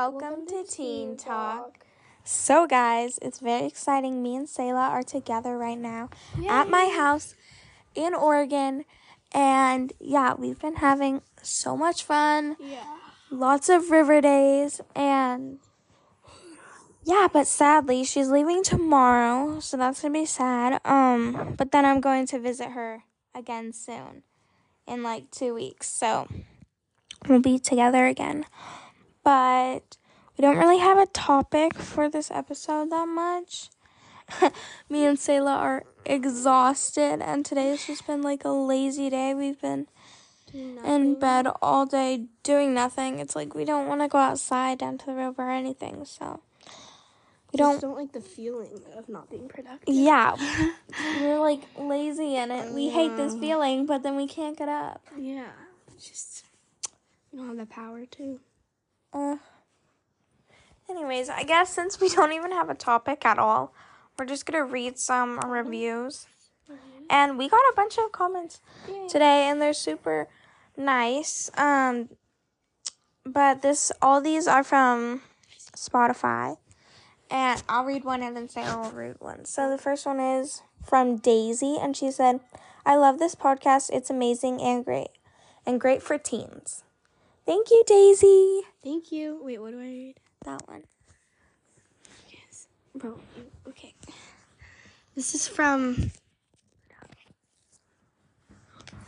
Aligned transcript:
Welcome, 0.00 0.46
to 0.46 0.64
Teen 0.64 1.18
Talk. 1.18 1.84
So, 2.24 2.66
guys, 2.66 3.18
it's 3.20 3.38
very 3.38 3.66
exciting. 3.66 4.22
Me 4.22 4.34
and 4.34 4.48
Selah 4.48 4.88
are 4.88 5.02
together 5.02 5.58
right 5.58 5.76
now 5.76 6.08
at 6.48 6.70
my 6.70 6.86
house 6.86 7.34
in 7.94 8.14
Oregon. 8.14 8.86
And 9.34 9.92
yeah, 10.00 10.32
we've 10.32 10.58
been 10.58 10.76
having 10.76 11.20
so 11.42 11.76
much 11.76 12.02
fun. 12.02 12.56
Yeah. 12.58 12.96
Lots 13.30 13.68
of 13.68 13.90
river 13.90 14.22
days. 14.22 14.80
And 14.96 15.58
yeah, 17.04 17.28
but 17.30 17.46
sadly, 17.46 18.02
she's 18.02 18.30
leaving 18.30 18.62
tomorrow. 18.62 19.60
So 19.60 19.76
that's 19.76 20.00
going 20.00 20.14
to 20.14 20.20
be 20.20 20.24
sad. 20.24 20.80
Um, 20.86 21.56
But 21.58 21.72
then 21.72 21.84
I'm 21.84 22.00
going 22.00 22.26
to 22.28 22.38
visit 22.38 22.70
her 22.70 23.02
again 23.34 23.74
soon 23.74 24.22
in 24.88 25.02
like 25.02 25.30
two 25.30 25.52
weeks. 25.52 25.90
So 25.90 26.26
we'll 27.28 27.40
be 27.40 27.58
together 27.58 28.06
again. 28.06 28.46
But 29.22 29.98
we 30.36 30.42
don't 30.42 30.56
really 30.56 30.78
have 30.78 30.98
a 30.98 31.06
topic 31.06 31.74
for 31.74 32.08
this 32.08 32.30
episode 32.30 32.90
that 32.90 33.06
much. 33.08 33.70
Me 34.88 35.04
and 35.04 35.18
Selah 35.18 35.56
are 35.56 35.84
exhausted, 36.04 37.20
and 37.20 37.44
today 37.44 37.70
has 37.70 37.86
just 37.86 38.06
been 38.06 38.22
like 38.22 38.44
a 38.44 38.50
lazy 38.50 39.10
day. 39.10 39.34
We've 39.34 39.60
been 39.60 39.86
in 40.54 41.18
bed 41.18 41.46
all 41.62 41.86
day 41.86 42.26
doing 42.42 42.74
nothing. 42.74 43.18
It's 43.18 43.36
like 43.36 43.54
we 43.54 43.64
don't 43.64 43.86
want 43.88 44.00
to 44.02 44.08
go 44.08 44.18
outside 44.18 44.78
down 44.78 44.98
to 44.98 45.06
the 45.06 45.14
river 45.14 45.42
or 45.42 45.50
anything, 45.50 46.04
so 46.04 46.40
we 47.52 47.56
Don't 47.56 47.80
don't. 47.80 47.96
like 47.96 48.12
the 48.12 48.20
feeling 48.20 48.80
of 48.96 49.08
not 49.08 49.28
being 49.30 49.48
productive. 49.48 49.92
Yeah, 49.92 50.36
we're 51.20 51.40
like 51.40 51.62
lazy 51.78 52.36
in 52.36 52.50
it. 52.50 52.72
We 52.72 52.90
hate 52.90 53.16
this 53.16 53.34
feeling, 53.34 53.86
but 53.86 54.02
then 54.04 54.16
we 54.16 54.26
can't 54.28 54.56
get 54.56 54.68
up. 54.68 55.02
Yeah. 55.18 55.50
It's 55.94 56.08
just 56.08 56.44
you 57.32 57.40
don't 57.40 57.48
have 57.48 57.56
the 57.56 57.66
power 57.66 58.06
to. 58.06 58.40
Uh, 59.12 59.36
anyways, 60.90 61.28
I 61.28 61.44
guess 61.44 61.72
since 61.72 62.00
we 62.00 62.08
don't 62.14 62.32
even 62.32 62.52
have 62.52 62.68
a 62.68 62.74
topic 62.74 63.24
at 63.24 63.38
all, 63.38 63.72
we're 64.18 64.26
just 64.26 64.46
gonna 64.46 64.64
read 64.64 64.98
some 64.98 65.38
reviews. 65.40 66.26
And 67.08 67.36
we 67.38 67.48
got 67.48 67.56
a 67.56 67.72
bunch 67.74 67.98
of 67.98 68.12
comments 68.12 68.60
today, 69.08 69.48
and 69.48 69.60
they're 69.60 69.72
super 69.72 70.28
nice. 70.76 71.50
Um, 71.56 72.08
but 73.24 73.62
this, 73.62 73.90
all 74.00 74.20
these 74.20 74.46
are 74.46 74.62
from 74.62 75.22
Spotify, 75.76 76.58
and 77.28 77.60
I'll 77.68 77.84
read 77.84 78.04
one 78.04 78.22
and 78.22 78.36
then 78.36 78.48
say 78.48 78.62
I'll 78.62 78.92
read 78.92 79.16
one. 79.18 79.44
So 79.44 79.68
the 79.68 79.76
first 79.76 80.06
one 80.06 80.20
is 80.20 80.62
from 80.84 81.16
Daisy, 81.16 81.78
and 81.80 81.96
she 81.96 82.12
said, 82.12 82.40
"I 82.86 82.94
love 82.94 83.18
this 83.18 83.34
podcast. 83.34 83.90
It's 83.92 84.10
amazing 84.10 84.62
and 84.62 84.84
great, 84.84 85.10
and 85.66 85.80
great 85.80 86.02
for 86.04 86.16
teens." 86.16 86.84
Thank 87.44 87.70
you, 87.70 87.82
Daisy. 87.86 88.60
Thank 88.84 89.10
you. 89.10 89.40
Wait, 89.42 89.60
what 89.60 89.72
do 89.72 89.80
I 89.80 89.82
read? 89.82 90.20
That 90.44 90.66
one. 90.66 90.84
Yes. 92.30 92.68
Bro, 92.94 93.20
okay. 93.68 93.94
This 95.14 95.34
is 95.34 95.46
from 95.46 96.12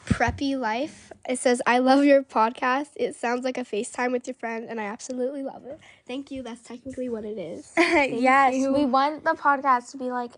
Preppy 0.05 0.59
Life. 0.59 1.11
It 1.27 1.39
says, 1.39 1.63
I 1.67 1.79
love 1.79 2.05
your 2.05 2.23
podcast. 2.23 2.89
It 2.97 3.15
sounds 3.17 3.45
like 3.45 3.57
a 3.57 3.65
FaceTime 3.65 4.13
with 4.13 4.27
your 4.27 4.35
friend, 4.35 4.67
and 4.69 4.81
I 4.81 4.85
absolutely 4.85 5.43
love 5.43 5.65
it. 5.65 5.81
Thank 6.07 6.31
you. 6.31 6.43
That's 6.43 6.61
technically 6.61 7.09
what 7.09 7.25
it 7.25 7.39
is. 7.39 7.73
yes, 7.79 8.55
you. 8.55 8.73
we 8.73 8.85
want 8.85 9.25
the 9.25 9.31
podcast 9.31 9.91
to 9.93 9.97
be 9.97 10.11
like 10.11 10.33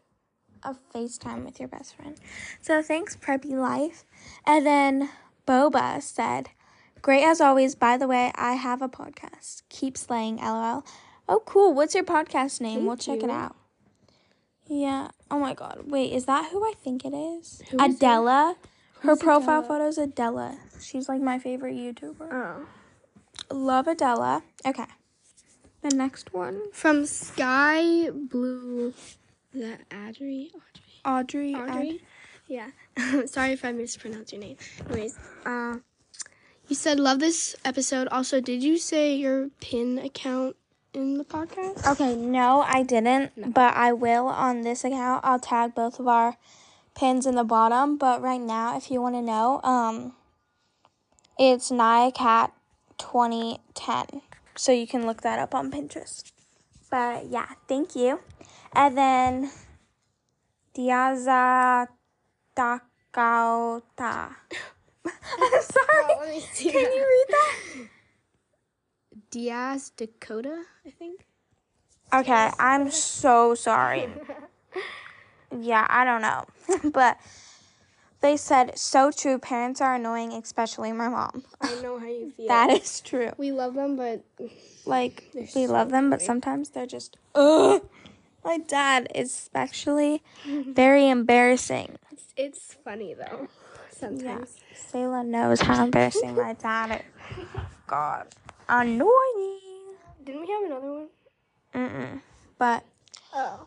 a 0.63 0.77
FaceTime 0.95 1.45
with 1.45 1.59
your 1.59 1.69
best 1.69 1.97
friend. 1.97 2.17
So 2.61 2.83
thanks, 2.83 3.17
Preppy 3.17 3.53
Life. 3.53 4.05
And 4.47 4.65
then 4.65 5.11
Boba 5.47 6.01
said, 6.01 6.51
Great 7.05 7.23
as 7.23 7.39
always. 7.39 7.75
By 7.75 7.99
the 7.99 8.09
way, 8.09 8.33
I 8.35 8.55
have 8.55 8.81
a 8.81 8.89
podcast. 8.89 9.61
Keep 9.69 9.99
slaying, 9.99 10.37
lol. 10.39 10.87
Oh, 11.29 11.43
cool. 11.45 11.75
What's 11.75 11.95
your 11.95 12.03
podcast 12.03 12.63
name? 12.63 12.87
we'll 12.87 12.97
check 12.97 13.23
it 13.23 13.29
out. 13.29 13.57
Yeah. 14.67 15.09
Oh 15.31 15.39
my 15.39 15.53
god. 15.53 15.83
Wait, 15.85 16.15
is 16.15 16.25
that 16.25 16.51
who 16.51 16.65
I 16.65 16.73
think 16.83 17.05
it 17.05 17.13
is? 17.13 17.61
Who 17.71 17.77
is 17.77 17.97
Adela. 17.97 18.57
Her 19.01 19.17
profile 19.17 19.59
Adela? 19.59 19.69
photo 19.69 19.89
is 19.89 19.99
Adela. 19.99 20.57
She's 20.81 21.07
like 21.07 21.21
my 21.21 21.39
favorite 21.39 21.75
YouTuber. 21.75 22.33
Oh. 22.33 22.67
Love 23.55 23.87
Adela. 23.87 24.43
Okay. 24.65 24.87
The 25.83 25.95
next 25.95 26.33
one. 26.33 26.73
From 26.73 27.05
Sky 27.05 28.09
Blue. 28.13 28.95
Is 29.53 29.61
that 29.61 29.87
Adri? 29.91 30.53
Audrey. 31.05 31.55
Audrey? 31.55 32.01
Yeah. 32.49 32.69
Sorry 33.27 33.53
if 33.53 33.63
I 33.63 33.73
mispronounced 33.73 34.33
your 34.33 34.41
name. 34.41 34.57
Anyways, 34.89 35.19
uh, 35.45 35.77
you 36.69 36.77
said 36.77 36.99
love 36.99 37.19
this 37.19 37.55
episode. 37.65 38.09
Also, 38.09 38.41
did 38.41 38.63
you 38.63 38.79
say 38.79 39.15
your 39.15 39.51
pin 39.61 39.99
account 39.99 40.57
in 40.93 41.19
the 41.19 41.25
podcast? 41.25 41.87
Okay, 41.87 42.17
no, 42.17 42.63
I 42.63 42.83
didn't, 42.83 43.53
but 43.53 43.75
I 43.75 43.93
will 43.93 44.27
on 44.27 44.63
this 44.63 44.85
account. 44.85 45.25
I'll 45.25 45.39
tag 45.39 45.75
both 45.75 46.01
of 46.01 46.09
our 46.09 46.37
pins 46.95 47.27
in 47.27 47.35
the 47.35 47.45
bottom. 47.45 47.97
But 47.97 48.23
right 48.23 48.41
now, 48.41 48.77
if 48.77 48.91
you 48.91 49.03
want 49.03 49.15
to 49.17 49.23
know, 49.23 49.61
um, 49.63 50.15
it's 51.39 51.71
NiaCat 51.71 52.53
2010. 52.99 54.23
So 54.57 54.73
you 54.73 54.87
can 54.87 55.07
look 55.07 55.23
that 55.23 55.39
up 55.39 55.55
on 55.55 55.71
Pinterest. 55.71 56.33
But 56.91 57.27
yeah, 57.27 57.49
thank 57.69 57.97
you. 57.97 58.21
And 58.73 58.97
then 58.97 59.51
Diaza 60.75 61.89
Takauta. 62.57 64.37
I'm 65.07 65.13
sorry. 65.63 66.17
let 66.21 66.29
me 66.29 66.41
see. 66.41 66.71
Can 66.71 66.81
you 66.93 67.07
read 67.09 67.27
that? 67.31 67.89
Diaz 69.31 69.91
Dakota, 69.97 70.63
I 70.87 70.91
think. 70.91 71.27
Okay, 72.13 72.51
I'm 72.59 72.91
so 72.91 73.55
sorry. 73.55 74.09
Yeah, 75.57 75.87
I 75.89 76.05
don't 76.05 76.23
know. 76.23 76.91
but 76.93 77.19
they 78.21 78.37
said, 78.37 78.79
so 78.79 79.11
true, 79.11 79.39
parents 79.39 79.81
are 79.81 79.95
annoying, 79.95 80.33
especially 80.33 80.93
my 80.93 81.09
mom. 81.09 81.45
I 81.61 81.75
know 81.83 81.99
how 81.99 82.07
you 82.07 82.31
feel. 82.37 82.49
That 82.49 82.71
is 82.71 83.01
true. 83.01 83.31
we 83.37 83.53
love 83.53 83.75
them, 83.75 83.97
but 83.97 84.25
Like, 84.87 85.25
we 85.35 85.47
so 85.47 85.61
love 85.73 85.91
them, 85.91 86.11
but 86.11 86.23
sometimes 86.23 86.71
they're 86.71 86.87
just, 86.87 87.17
ugh. 87.35 87.83
My 88.45 88.59
dad 88.59 89.09
is 89.15 89.31
especially 89.33 90.23
very 90.45 91.09
embarrassing. 91.09 91.97
it's, 92.13 92.25
it's 92.37 92.75
funny 92.85 93.15
though. 93.15 93.49
Yeah. 94.01 94.09
Sometimes. 94.09 94.57
Selah 94.75 95.25
knows 95.25 95.61
how 95.61 95.85
embarrassing 95.85 96.35
my 96.37 96.53
dad 96.55 97.03
is. 97.37 97.47
God. 97.87 98.29
Annoying. 98.69 99.97
Didn't 100.25 100.41
we 100.43 100.47
have 100.51 100.63
another 100.65 100.93
one? 100.93 101.09
Mm-mm. 101.75 102.21
But 102.59 102.85
Oh. 103.33 103.67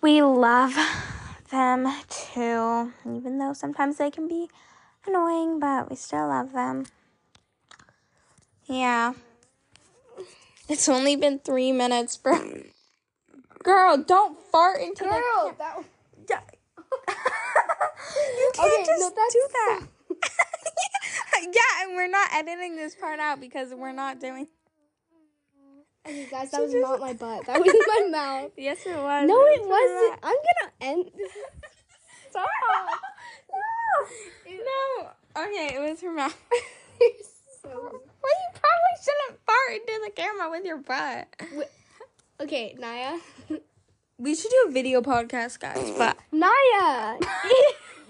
we 0.00 0.22
love 0.22 0.74
them 1.50 1.88
too, 2.08 2.92
even 3.06 3.38
though 3.38 3.52
sometimes 3.52 3.96
they 3.98 4.10
can 4.10 4.28
be 4.28 4.48
annoying, 5.06 5.60
but 5.60 5.88
we 5.90 5.96
still 5.96 6.28
love 6.28 6.52
them. 6.52 6.86
Yeah. 8.66 9.14
It's 10.68 10.88
only 10.88 11.16
been 11.16 11.40
three 11.40 11.72
minutes, 11.72 12.16
bro. 12.16 12.62
Girl, 13.62 13.96
don't 13.98 14.38
fart 14.38 14.80
into 14.80 15.04
Girl, 15.04 15.56
that. 15.58 15.82
you 17.80 18.50
can't 18.54 18.72
Okay, 18.72 18.84
just 18.84 19.00
no, 19.00 19.28
do 19.30 19.48
that. 19.52 19.80
yeah, 21.42 21.84
and 21.84 21.94
we're 21.94 22.08
not 22.08 22.32
editing 22.32 22.76
this 22.76 22.94
part 22.94 23.20
out 23.20 23.40
because 23.40 23.72
we're 23.74 23.92
not 23.92 24.20
doing. 24.20 24.46
Okay, 26.06 26.26
guys, 26.30 26.50
that 26.52 26.60
was 26.62 26.74
not 26.74 27.00
my 27.00 27.12
butt. 27.12 27.46
That 27.46 27.60
was 27.60 27.74
my 27.86 28.08
mouth. 28.10 28.52
Yes, 28.56 28.78
it 28.86 28.96
was. 28.96 29.28
No, 29.28 29.44
it 29.46 29.60
was 29.60 29.68
wasn't. 29.68 30.20
I'm 30.22 30.36
gonna 30.36 30.72
end. 30.80 31.10
This. 31.16 31.32
Stop. 32.30 32.46
no. 34.46 34.56
No. 34.56 35.44
Okay, 35.44 35.74
it 35.76 35.80
was 35.80 36.00
her 36.00 36.12
mouth. 36.12 36.36
so, 37.62 37.68
Well, 37.68 37.92
you 37.92 38.50
probably 38.52 38.96
shouldn't 39.02 39.40
fart 39.46 39.72
into 39.72 40.00
the 40.04 40.10
camera 40.14 40.50
with 40.50 40.64
your 40.64 40.78
butt. 40.78 41.28
okay, 42.40 42.76
Naia. 42.80 43.20
We 44.18 44.34
should 44.34 44.50
do 44.50 44.66
a 44.68 44.70
video 44.72 45.00
podcast, 45.00 45.60
guys. 45.60 45.90
But 45.96 46.16
Naia. 46.32 47.20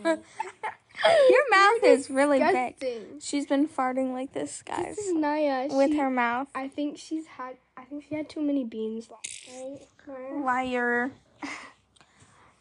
your 1.31 1.51
mouth 1.51 1.83
is 1.85 2.11
really 2.11 2.39
big. 2.39 3.21
She's 3.21 3.47
been 3.47 3.69
farting 3.69 4.13
like 4.13 4.33
this, 4.33 4.63
guys, 4.63 4.97
This 4.97 5.07
is 5.07 5.15
Naia. 5.17 5.75
with 5.75 5.91
She- 5.91 5.99
her 5.99 6.11
mouth. 6.11 6.49
I 6.55 6.69
think 6.69 6.99
she's 6.99 7.27
had. 7.27 7.57
I 7.77 7.85
think 7.85 8.05
she 8.09 8.15
had 8.15 8.29
too 8.29 8.43
many 8.43 8.65
beans 8.65 9.09
last 9.11 9.49
night. 9.53 10.45
Liar. 10.45 11.13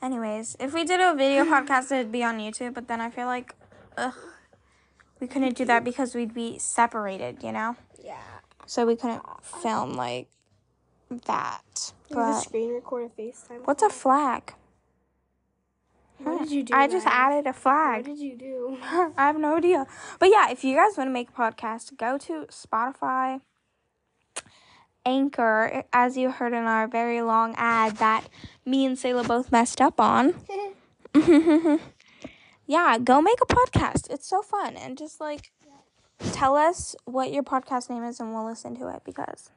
Anyways, 0.01 0.55
if 0.59 0.73
we 0.73 0.85
did 0.85 1.01
a 1.01 1.13
video 1.13 1.43
podcast, 1.53 1.91
it'd 1.91 2.11
be 2.11 2.23
on 2.23 2.37
YouTube. 2.39 2.73
But 2.73 2.87
then 2.87 3.01
I 3.01 3.09
feel 3.09 3.25
like, 3.27 3.53
ugh, 3.97 4.13
we 5.19 5.27
couldn't 5.27 5.57
do 5.57 5.65
that 5.65 5.83
because 5.83 6.15
we'd 6.15 6.33
be 6.33 6.57
separated, 6.57 7.43
you 7.43 7.51
know. 7.51 7.75
Yeah. 8.03 8.15
So 8.65 8.85
we 8.85 8.95
couldn't 8.95 9.23
film 9.43 9.93
like 9.93 10.29
that. 11.25 11.91
But, 12.09 12.15
But 12.15 12.39
screen 12.41 12.73
record 12.73 13.11
a 13.17 13.21
FaceTime. 13.21 13.65
what's 13.65 13.83
a 13.83 13.89
flag? 13.89 14.53
What 16.23 16.39
did 16.43 16.51
you 16.51 16.63
do? 16.63 16.73
I 16.73 16.87
just 16.87 17.07
added 17.07 17.47
a 17.47 17.53
flag. 17.53 18.07
What 18.07 18.17
did 18.17 18.19
you 18.19 18.35
do? 18.35 18.77
I 19.17 19.27
have 19.27 19.39
no 19.39 19.57
idea. 19.57 19.87
But 20.19 20.29
yeah, 20.29 20.49
if 20.51 20.63
you 20.63 20.75
guys 20.75 20.97
want 20.97 21.07
to 21.07 21.13
make 21.13 21.29
a 21.29 21.31
podcast, 21.33 21.97
go 21.97 22.17
to 22.19 22.45
Spotify 22.49 23.41
Anchor, 25.05 25.83
as 25.93 26.17
you 26.17 26.29
heard 26.29 26.53
in 26.53 26.65
our 26.65 26.87
very 26.87 27.21
long 27.21 27.55
ad 27.57 27.97
that 27.97 28.27
me 28.65 28.85
and 28.85 28.97
Selah 28.97 29.23
both 29.23 29.51
messed 29.51 29.81
up 29.81 29.99
on. 29.99 30.35
yeah, 32.67 32.97
go 33.03 33.21
make 33.21 33.39
a 33.41 33.45
podcast. 33.45 34.09
It's 34.09 34.27
so 34.27 34.41
fun. 34.41 34.75
And 34.75 34.97
just 34.97 35.19
like 35.19 35.51
tell 36.31 36.55
us 36.55 36.95
what 37.05 37.31
your 37.31 37.43
podcast 37.43 37.89
name 37.89 38.03
is 38.03 38.19
and 38.19 38.33
we'll 38.33 38.45
listen 38.45 38.75
to 38.77 38.89
it 38.89 39.01
because 39.05 39.51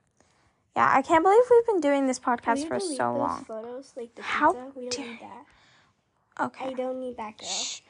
yeah, 0.77 0.91
I 0.95 1.03
can't 1.03 1.23
believe 1.23 1.43
we've 1.51 1.67
been 1.67 1.81
doing 1.81 2.07
this 2.07 2.19
podcast 2.19 2.67
for 2.67 2.81
so 2.81 3.15
long. 3.15 3.45
Photos 3.45 3.93
like 3.97 4.15
the 4.15 4.23
How 4.23 4.53
pizza. 4.53 4.73
We 4.75 4.89
don't 4.89 5.21
dare- 5.21 5.29
that. 6.39 6.53
I 6.61 6.73
don't 6.73 7.01
need 7.01 7.17
that 7.17 7.39
girl. 7.39 7.49
Shh. 7.49 7.81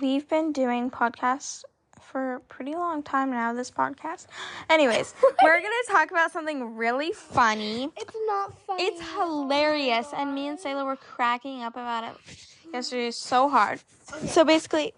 We've 0.00 0.28
been 0.28 0.52
doing 0.52 0.90
podcasts 0.90 1.64
for 2.00 2.34
a 2.34 2.40
pretty 2.40 2.74
long 2.74 3.02
time 3.02 3.30
now, 3.30 3.52
this 3.52 3.70
podcast. 3.70 4.26
Anyways, 4.70 5.14
we're 5.42 5.60
going 5.60 5.72
to 5.86 5.92
talk 5.92 6.10
about 6.10 6.32
something 6.32 6.76
really 6.76 7.12
funny. 7.12 7.90
It's 7.96 8.16
not 8.26 8.58
funny. 8.66 8.84
It's 8.84 9.00
hilarious, 9.14 10.08
and 10.16 10.34
me 10.34 10.48
and 10.48 10.58
Selah 10.58 10.84
were 10.84 10.96
cracking 10.96 11.62
up 11.62 11.74
about 11.74 12.04
it 12.04 12.46
yesterday 12.72 13.10
so 13.10 13.48
hard. 13.48 13.80
So 14.26 14.44
basically, 14.44 14.92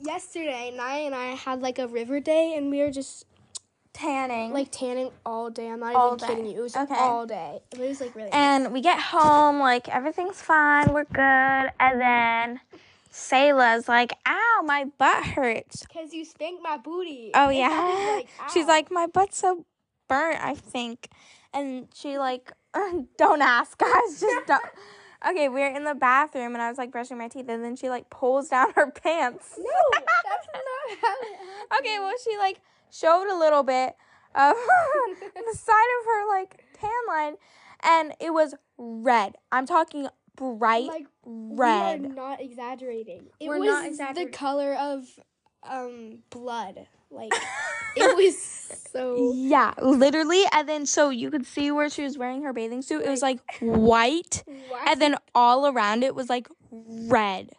Yesterday, 0.00 0.72
Naia 0.76 1.06
and 1.06 1.14
I 1.14 1.34
had 1.34 1.60
like 1.60 1.80
a 1.80 1.88
river 1.88 2.20
day, 2.20 2.54
and 2.56 2.70
we 2.70 2.78
were 2.78 2.90
just 2.90 3.26
tanning. 3.98 4.52
like 4.52 4.70
tanning 4.70 5.10
all 5.26 5.50
day. 5.50 5.68
I'm 5.68 5.80
not 5.80 5.94
All 5.94 6.14
even 6.14 6.18
day. 6.18 6.26
kidding 6.26 6.46
you. 6.46 6.58
It 6.58 6.62
was 6.62 6.76
Okay. 6.76 6.94
all 6.94 7.26
day. 7.26 7.60
It 7.72 7.78
was 7.80 8.00
like 8.00 8.14
really. 8.14 8.30
and 8.32 8.72
we 8.72 8.80
get 8.80 8.98
home, 9.00 9.58
like 9.60 9.88
everything's 9.88 10.40
fine, 10.40 10.92
we're 10.92 11.04
good, 11.04 11.70
and 11.80 12.00
then 12.00 12.60
Selah's 13.12 13.88
like, 13.88 14.12
"Ow, 14.26 14.62
my 14.64 14.84
butt 14.98 15.24
hurts." 15.24 15.82
Because 15.86 16.12
you 16.12 16.24
spanked 16.24 16.62
my 16.62 16.76
booty. 16.76 17.30
Oh 17.34 17.48
And 17.48 17.58
yeah. 17.58 18.14
like, 18.16 18.28
She's 18.52 18.66
like, 18.66 18.90
"My 18.90 19.06
butt's 19.06 19.38
so 19.38 19.64
burnt, 20.08 20.42
I 20.42 20.54
think," 20.54 21.08
and 21.52 21.88
she 21.94 22.18
like, 22.18 22.52
"Don't 23.18 23.42
ask, 23.42 23.76
guys, 23.78 24.20
just 24.20 24.46
don't." 24.46 24.62
Okay, 25.28 25.48
we're 25.48 25.74
in 25.74 25.82
the 25.82 25.96
bathroom, 25.96 26.54
and 26.54 26.62
I 26.62 26.68
was 26.68 26.78
like 26.78 26.92
brushing 26.92 27.18
my 27.18 27.26
teeth, 27.26 27.48
and 27.48 27.64
then 27.64 27.74
she 27.74 27.88
like 27.90 28.08
pulls 28.08 28.50
down 28.50 28.72
her 28.74 28.88
pants. 29.02 29.58
no, 29.58 29.64
that's 29.92 30.46
not 30.54 30.62
how 30.64 30.92
it 30.92 30.98
happened. 31.00 31.80
Okay, 31.80 31.98
well, 31.98 32.14
she 32.22 32.38
like 32.38 32.60
showed 32.90 33.28
a 33.28 33.38
little 33.38 33.62
bit 33.62 33.96
of 34.34 34.54
the 35.34 35.58
side 35.58 35.72
of 36.00 36.06
her 36.06 36.28
like 36.28 36.64
tan 36.80 36.90
line, 37.08 37.34
and 37.82 38.14
it 38.20 38.32
was 38.32 38.54
red. 38.76 39.36
I'm 39.50 39.66
talking 39.66 40.08
bright 40.36 40.86
Like 40.86 41.06
red. 41.24 42.00
We 42.02 42.06
are 42.06 42.14
not 42.14 42.40
exaggerating. 42.40 43.26
It 43.40 43.48
We're 43.48 43.58
was 43.58 43.98
not 43.98 44.14
the 44.14 44.26
color 44.26 44.74
of 44.74 45.04
um 45.68 46.18
blood. 46.30 46.86
Like 47.10 47.32
it 47.96 48.16
was 48.16 48.40
so. 48.92 49.32
Yeah, 49.34 49.72
literally. 49.80 50.44
And 50.52 50.68
then 50.68 50.86
so 50.86 51.10
you 51.10 51.30
could 51.30 51.46
see 51.46 51.70
where 51.70 51.88
she 51.88 52.02
was 52.04 52.18
wearing 52.18 52.42
her 52.42 52.52
bathing 52.52 52.82
suit. 52.82 53.04
It 53.04 53.10
was 53.10 53.22
like 53.22 53.40
white, 53.60 54.44
and 54.86 55.00
then 55.00 55.16
all 55.34 55.66
around 55.66 56.04
it 56.04 56.14
was 56.14 56.28
like 56.28 56.48
red. 56.70 57.50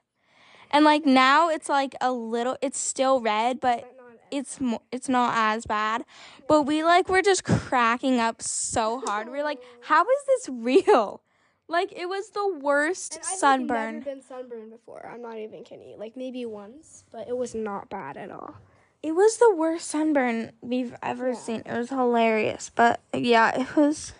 And 0.72 0.86
like 0.86 1.06
now 1.06 1.50
it's 1.50 1.68
like 1.68 1.96
a 2.00 2.12
little. 2.12 2.58
It's 2.62 2.80
still 2.80 3.22
red, 3.22 3.60
but 3.60 3.82
But 3.82 3.98
not 3.98 3.99
it's 4.32 4.60
mo- 4.62 4.82
it's 4.92 5.10
not 5.10 5.34
as 5.36 5.66
bad. 5.66 6.06
But 6.48 6.64
we 6.64 6.84
like 6.84 7.10
we're 7.10 7.22
just 7.22 7.44
cracking 7.44 8.20
up 8.20 8.42
so 8.42 9.02
hard. 9.06 9.30
We're 9.30 9.44
like, 9.44 9.62
how 9.82 10.04
is 10.04 10.24
this 10.28 10.50
real? 10.50 11.22
Like 11.68 11.92
it 11.96 12.08
was 12.10 12.32
the 12.32 12.48
worst 12.62 13.16
And 13.18 13.24
I've 13.26 13.38
sunburn. 13.40 13.94
never 14.00 14.06
been 14.16 14.22
sunburned 14.24 14.72
before. 14.72 15.06
I'm 15.06 15.22
not 15.22 15.38
even 15.38 15.64
kidding. 15.64 15.98
Like 16.00 16.18
maybe 16.18 16.46
once, 16.46 17.04
but 17.12 17.28
it 17.28 17.38
was 17.38 17.54
not 17.54 17.90
bad 17.90 18.18
at 18.18 18.32
all. 18.32 18.56
It 19.04 19.14
was 19.14 19.38
the 19.38 19.54
worst 19.56 19.88
sunburn 19.88 20.52
we've 20.62 20.96
ever 21.04 21.30
Yeah. 21.30 21.36
seen. 21.36 21.62
It 21.66 21.78
was 21.78 21.90
hilarious, 21.90 22.70
but 22.74 23.00
yeah, 23.14 23.62
it 23.62 23.76
was 23.76 24.14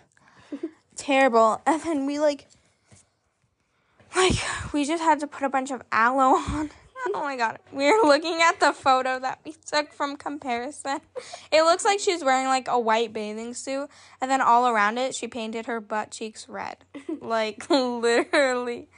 terrible. 0.96 1.60
And 1.66 1.82
then 1.82 2.06
we 2.06 2.18
like, 2.18 2.46
like 4.16 4.34
we 4.72 4.84
just 4.84 5.02
had 5.02 5.20
to 5.20 5.26
put 5.26 5.42
a 5.42 5.48
bunch 5.48 5.70
of 5.70 5.82
aloe 5.92 6.36
on. 6.36 6.70
Oh 7.14 7.22
my 7.22 7.36
god, 7.36 7.58
We're 7.72 8.02
looking 8.04 8.40
at 8.42 8.60
the 8.60 8.72
photo 8.72 9.18
that 9.18 9.40
we 9.44 9.54
took 9.66 9.92
from 9.92 10.16
comparison. 10.16 11.00
It 11.52 11.62
looks 11.62 11.84
like 11.84 11.98
she's 12.00 12.22
wearing 12.24 12.46
like 12.46 12.68
a 12.68 12.78
white 12.78 13.12
bathing 13.12 13.54
suit, 13.54 13.88
and 14.20 14.30
then 14.30 14.40
all 14.40 14.68
around 14.68 14.98
it, 14.98 15.14
she 15.14 15.26
painted 15.28 15.66
her 15.66 15.80
butt 15.80 16.10
cheeks 16.10 16.48
red, 16.48 16.76
like 17.20 17.68
literally. 17.70 18.88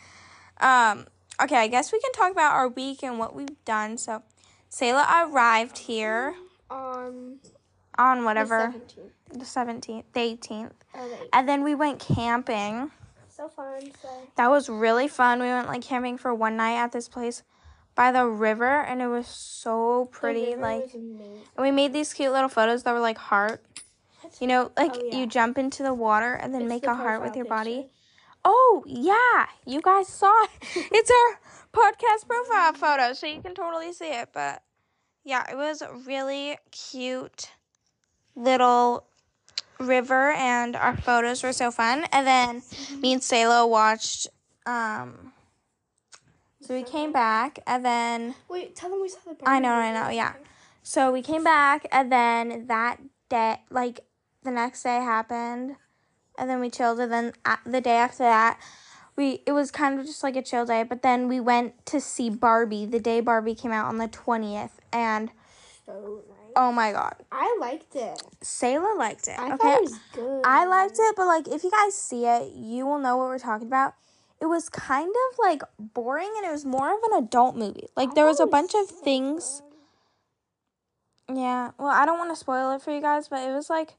Um. 0.61 1.07
Okay, 1.43 1.57
I 1.57 1.67
guess 1.67 1.91
we 1.93 1.99
can 1.99 2.13
talk 2.13 2.31
about 2.31 2.53
our 2.53 2.69
week 2.69 3.03
and 3.03 3.19
what 3.19 3.35
we've 3.35 3.65
done. 3.65 3.97
So, 3.99 4.23
Selah 4.69 5.27
arrived 5.29 5.79
here 5.79 6.35
Um, 6.71 7.39
on 7.99 8.25
whatever 8.25 8.73
The 8.73 8.79
17th. 8.79 9.39
the 9.41 9.45
seventeenth, 9.45 10.05
the 10.13 10.21
eighteenth, 10.21 10.75
Oh, 10.95 11.09
wait. 11.09 11.29
and 11.33 11.49
then 11.49 11.65
we 11.65 11.75
went 11.75 11.99
camping. 12.01 12.91
So 13.29 13.49
fun. 13.49 13.91
So 14.03 14.09
That 14.37 14.51
was 14.51 14.69
really 14.69 15.09
fun. 15.09 15.41
We 15.41 15.49
went 15.49 15.67
like 15.69 15.83
camping 15.83 16.19
for 16.19 16.33
one 16.35 16.57
night 16.57 16.77
at 16.77 16.93
this 16.93 17.09
place 17.09 17.43
by 17.95 18.11
the 18.13 18.27
river, 18.27 18.81
and 18.83 19.03
it 19.03 19.09
was 19.09 19.27
so 19.27 20.07
pretty. 20.13 20.55
Like, 20.57 20.93
and 20.95 21.41
we 21.59 21.71
made 21.71 21.93
these 21.93 22.13
cute 22.13 22.33
little 22.33 22.49
photos 22.49 22.83
that 22.85 22.93
were 22.93 23.01
like 23.01 23.19
heart. 23.19 23.63
You 24.41 24.47
know, 24.47 24.71
like 24.77 24.93
Oh, 24.95 25.03
yeah. 25.05 25.19
you 25.19 25.27
jump 25.27 25.59
into 25.59 25.83
the 25.83 25.93
water 25.93 26.33
and 26.33 26.55
then 26.55 26.63
It's 26.63 26.69
make 26.69 26.83
the 26.83 26.93
a 26.93 26.95
heart 26.95 27.23
with 27.23 27.37
your 27.37 27.45
body. 27.45 27.89
Oh 28.45 28.83
yeah, 28.87 29.47
you 29.67 29.81
guys 29.83 30.09
saw 30.09 30.33
it. 30.45 30.51
it's 30.93 31.11
our 31.11 31.41
podcast 31.73 32.27
profile 32.27 32.73
photo, 32.73 33.13
so 33.13 33.27
you 33.27 33.41
can 33.43 33.55
totally 33.55 33.93
see 33.93 34.09
it. 34.09 34.31
But 34.33 34.63
yeah, 35.25 35.45
it 35.51 35.57
was 35.57 35.83
really 36.07 36.57
cute 36.71 37.51
little 38.35 39.07
river, 39.79 40.31
and 40.33 40.77
our 40.77 40.97
photos 40.97 41.43
were 41.43 41.53
so 41.53 41.71
fun. 41.71 42.05
And 42.11 42.27
then 42.27 42.63
me 43.01 43.13
and 43.13 43.23
Selah 43.23 43.67
watched. 43.67 44.29
Um, 44.65 45.32
so 46.73 46.77
we 46.79 46.83
came 46.83 47.13
back, 47.13 47.59
and 47.67 47.85
then 47.85 48.35
Wait, 48.49 48.75
tell 48.75 48.91
them 48.91 49.01
we 49.03 49.09
saw 49.09 49.19
the. 49.27 49.37
I 49.45 49.59
know, 49.59 49.69
Barbie 49.71 49.99
I 49.99 50.03
know, 50.03 50.09
yeah. 50.11 50.33
so 50.83 51.13
we 51.13 51.23
came 51.23 51.45
back, 51.45 51.87
and 51.93 52.11
then 52.11 52.67
that 52.69 52.99
day, 53.29 53.57
like 53.71 54.01
the 54.43 54.51
next 54.51 54.83
day 54.83 54.97
happened, 54.97 55.77
and 56.39 56.49
then 56.51 56.61
we 56.61 56.71
chilled, 56.71 56.99
and 57.01 57.13
then 57.13 57.33
the 57.67 57.81
day 57.81 57.97
after 57.97 58.25
that, 58.25 58.59
we 59.17 59.43
it 59.47 59.53
was 59.53 59.71
kind 59.71 60.01
of 60.01 60.07
just 60.07 60.23
like 60.23 60.37
a 60.37 60.43
chill 60.43 60.65
day. 60.65 60.83
But 60.83 61.03
then 61.03 61.29
we 61.29 61.41
went 61.41 61.85
to 61.87 62.01
see 62.01 62.31
Barbie 62.31 62.87
the 62.87 63.01
day 63.01 63.21
Barbie 63.21 63.55
came 63.55 63.73
out 63.73 63.87
on 63.87 63.99
the 63.99 64.09
twentieth, 64.09 64.81
and 64.93 65.31
So 65.87 66.23
nice. 66.29 66.53
oh 66.57 66.73
my 66.73 66.93
god, 66.93 67.17
I 67.31 67.57
liked 67.61 67.95
it. 67.95 68.23
Selah 68.41 68.95
liked 68.97 69.29
it. 69.29 69.39
I 69.39 69.47
okay, 69.49 69.57
thought 69.57 69.77
it 69.77 69.83
was 69.83 69.99
good. 70.15 70.43
I 70.45 70.65
liked 70.67 70.97
it, 70.99 71.17
but 71.17 71.27
like 71.27 71.49
if 71.49 71.65
you 71.65 71.71
guys 71.71 71.95
see 71.95 72.25
it, 72.27 72.53
you 72.55 72.87
will 72.87 72.99
know 72.99 73.17
what 73.17 73.27
we're 73.29 73.39
talking 73.39 73.67
about. 73.67 73.95
It 74.43 74.47
was 74.47 74.69
kind 74.69 75.09
of 75.09 75.39
like 75.39 75.63
boring, 75.79 76.33
and 76.39 76.45
it 76.45 76.51
was 76.51 76.65
more 76.65 76.93
of 76.93 77.01
an 77.13 77.23
adult 77.23 77.55
movie. 77.55 77.87
Like 77.97 78.17
there 78.17 78.27
was 78.27 78.41
a 78.41 78.43
oh, 78.43 78.47
bunch 78.47 78.75
of 78.75 78.89
things. 78.89 79.63
Yeah. 81.33 81.71
Well, 81.79 81.91
I 81.91 82.05
don't 82.05 82.19
want 82.19 82.33
to 82.33 82.37
spoil 82.37 82.73
it 82.73 82.83
for 82.83 82.91
you 82.91 83.01
guys, 83.01 83.29
but 83.29 83.49
it 83.49 83.53
was 83.53 83.71
like 83.71 83.95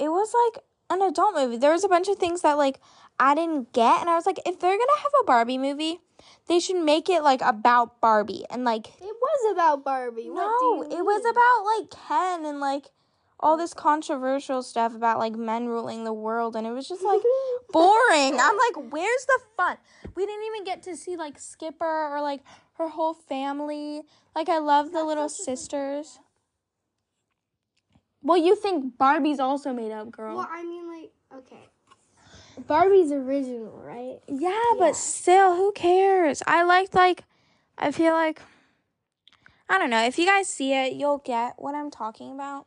it 0.00 0.08
was 0.08 0.32
like 0.32 0.64
an 0.88 1.02
adult 1.02 1.34
movie. 1.34 1.58
There 1.58 1.72
was 1.72 1.84
a 1.84 1.88
bunch 1.88 2.08
of 2.08 2.16
things 2.16 2.40
that 2.40 2.56
like 2.56 2.80
I 3.18 3.34
didn't 3.34 3.74
get 3.74 4.00
and 4.00 4.08
I 4.08 4.14
was 4.14 4.24
like 4.24 4.38
if 4.46 4.58
they're 4.58 4.78
going 4.78 4.80
to 4.96 5.02
have 5.02 5.12
a 5.20 5.24
Barbie 5.24 5.58
movie, 5.58 6.00
they 6.48 6.58
should 6.58 6.82
make 6.82 7.10
it 7.10 7.22
like 7.22 7.42
about 7.42 8.00
Barbie 8.00 8.46
and 8.48 8.64
like 8.64 8.86
It 8.86 9.02
was 9.02 9.52
about 9.52 9.84
Barbie. 9.84 10.30
What 10.30 10.58
do 10.58 10.66
no, 10.66 10.82
you 10.84 10.98
it 10.98 11.04
was 11.04 11.22
about 11.28 11.64
like 11.76 12.08
Ken 12.08 12.46
and 12.46 12.60
like 12.60 12.86
all 13.42 13.56
this 13.56 13.72
controversial 13.74 14.62
stuff 14.62 14.94
about 14.94 15.18
like 15.18 15.34
men 15.34 15.66
ruling 15.66 16.04
the 16.04 16.12
world 16.12 16.54
and 16.54 16.66
it 16.66 16.72
was 16.72 16.86
just 16.86 17.02
like 17.02 17.22
boring. 17.72 18.38
I'm 18.38 18.56
like, 18.56 18.92
where's 18.92 19.26
the 19.26 19.40
fun? 19.56 19.78
We 20.14 20.26
didn't 20.26 20.44
even 20.46 20.64
get 20.64 20.82
to 20.84 20.96
see 20.96 21.16
like 21.16 21.38
Skipper 21.38 21.84
or 22.14 22.20
like 22.20 22.42
her 22.74 22.88
whole 22.88 23.14
family. 23.14 24.02
Like 24.36 24.48
I 24.48 24.58
love 24.58 24.92
the 24.92 25.02
little 25.04 25.28
sisters. 25.28 26.18
Well, 28.22 28.36
you 28.36 28.54
think 28.54 28.98
Barbie's 28.98 29.40
also 29.40 29.72
made 29.72 29.92
up, 29.92 30.10
girl. 30.10 30.36
Well, 30.36 30.48
I 30.50 30.62
mean, 30.62 30.86
like, 30.88 31.10
okay. 31.38 31.68
Barbie's 32.66 33.10
original, 33.10 33.80
right? 33.82 34.18
yeah, 34.28 34.50
Yeah. 34.50 34.78
but 34.78 34.94
still, 34.96 35.56
who 35.56 35.72
cares? 35.72 36.42
I 36.46 36.62
liked 36.62 36.94
like 36.94 37.24
I 37.78 37.90
feel 37.90 38.12
like 38.12 38.42
I 39.70 39.78
don't 39.78 39.88
know. 39.88 40.04
If 40.04 40.18
you 40.18 40.26
guys 40.26 40.48
see 40.48 40.74
it, 40.74 40.92
you'll 40.92 41.18
get 41.24 41.54
what 41.56 41.74
I'm 41.74 41.90
talking 41.90 42.32
about. 42.32 42.66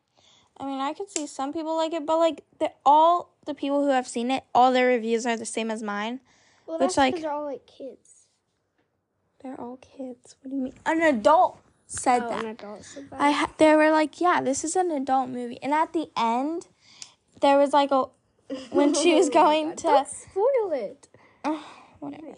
I 0.58 0.66
mean, 0.66 0.80
I 0.80 0.94
could 0.94 1.10
see 1.10 1.26
some 1.28 1.52
people 1.54 1.76
like 1.76 1.94
it, 1.94 2.06
but 2.06 2.18
like 2.18 2.44
the 2.60 2.72
all 2.86 3.34
the 3.46 3.54
people 3.54 3.84
who 3.84 3.90
have 3.90 4.08
seen 4.08 4.32
it, 4.32 4.44
all 4.54 4.72
their 4.72 4.88
reviews 4.88 5.26
are 5.26 5.36
the 5.38 5.46
same 5.46 5.70
as 5.72 5.82
mine. 5.84 6.20
Well, 6.66 6.78
Which, 6.78 6.88
that's 6.90 6.98
like- 6.98 7.22
they're 7.22 7.32
all 7.32 7.46
like 7.46 7.66
kids. 7.68 8.28
They're 9.42 9.60
all 9.60 9.78
kids. 9.78 10.38
What 10.42 10.52
do 10.52 10.56
you 10.56 10.62
mean? 10.64 10.74
An 10.86 11.02
adult 11.02 11.60
said 11.88 12.24
Oh, 12.24 12.30
that. 12.30 12.44
an 12.44 12.50
adult 12.52 12.86
said 12.86 13.10
that. 13.10 13.20
I 13.20 13.32
ha- 13.32 13.52
they 13.58 13.76
were 13.76 13.92
like, 13.92 14.22
yeah, 14.22 14.40
this 14.42 14.64
is 14.64 14.76
an 14.78 14.90
adult 14.92 15.30
movie. 15.30 15.60
And 15.62 15.74
at 15.74 15.92
the 15.92 16.10
end, 16.16 16.68
there 17.42 17.58
was 17.58 17.74
like 17.74 17.92
a 17.92 18.06
when 18.72 18.94
she 19.02 19.16
was 19.16 19.28
oh 19.30 19.34
going 19.34 19.76
to 19.76 20.06
spoil 20.08 20.72
it. 20.72 21.10
whatever. 22.00 22.36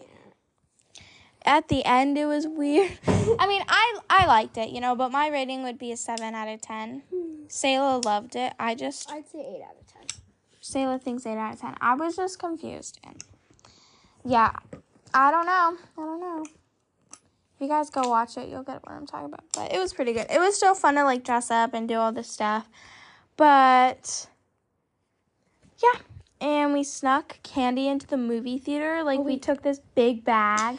At 1.46 1.68
the 1.68 1.84
end, 1.84 2.18
it 2.18 2.26
was 2.26 2.46
weird. 2.46 2.98
I 3.06 3.46
mean, 3.46 3.62
I 3.68 3.98
I 4.10 4.26
liked 4.26 4.58
it, 4.58 4.70
you 4.70 4.80
know, 4.80 4.94
but 4.94 5.12
my 5.12 5.28
rating 5.28 5.62
would 5.62 5.78
be 5.78 5.92
a 5.92 5.96
seven 5.96 6.34
out 6.34 6.48
of 6.48 6.60
ten. 6.60 7.02
Hmm. 7.14 7.44
Selah 7.48 8.02
loved 8.04 8.36
it. 8.36 8.52
I 8.58 8.74
just 8.74 9.10
I'd 9.10 9.28
say 9.28 9.38
eight 9.38 9.62
out 9.62 9.76
of 9.80 9.86
ten. 9.86 9.96
Selah 10.66 10.98
thinks 10.98 11.24
8 11.24 11.38
out 11.38 11.54
of 11.54 11.60
10. 11.60 11.76
I 11.80 11.94
was 11.94 12.16
just 12.16 12.40
confused. 12.40 12.98
And 13.04 13.22
yeah, 14.24 14.50
I 15.14 15.30
don't 15.30 15.46
know. 15.46 15.76
I 15.96 16.04
don't 16.04 16.20
know. 16.20 16.44
If 17.12 17.60
you 17.60 17.68
guys 17.68 17.88
go 17.88 18.08
watch 18.08 18.36
it, 18.36 18.48
you'll 18.48 18.64
get 18.64 18.84
what 18.84 18.92
I'm 18.92 19.06
talking 19.06 19.26
about. 19.26 19.44
But 19.54 19.72
it 19.72 19.78
was 19.78 19.92
pretty 19.92 20.12
good. 20.12 20.26
It 20.28 20.40
was 20.40 20.56
still 20.56 20.74
fun 20.74 20.96
to 20.96 21.04
like 21.04 21.22
dress 21.22 21.52
up 21.52 21.72
and 21.72 21.86
do 21.86 21.94
all 21.94 22.10
this 22.10 22.28
stuff. 22.28 22.68
But 23.36 24.26
yeah. 25.80 26.00
And 26.40 26.72
we 26.72 26.82
snuck 26.82 27.38
candy 27.44 27.86
into 27.86 28.08
the 28.08 28.16
movie 28.16 28.58
theater. 28.58 29.04
Like 29.04 29.20
we 29.20 29.24
oh, 29.24 29.26
wait. 29.36 29.42
took 29.42 29.62
this 29.62 29.80
big 29.94 30.24
bag, 30.24 30.78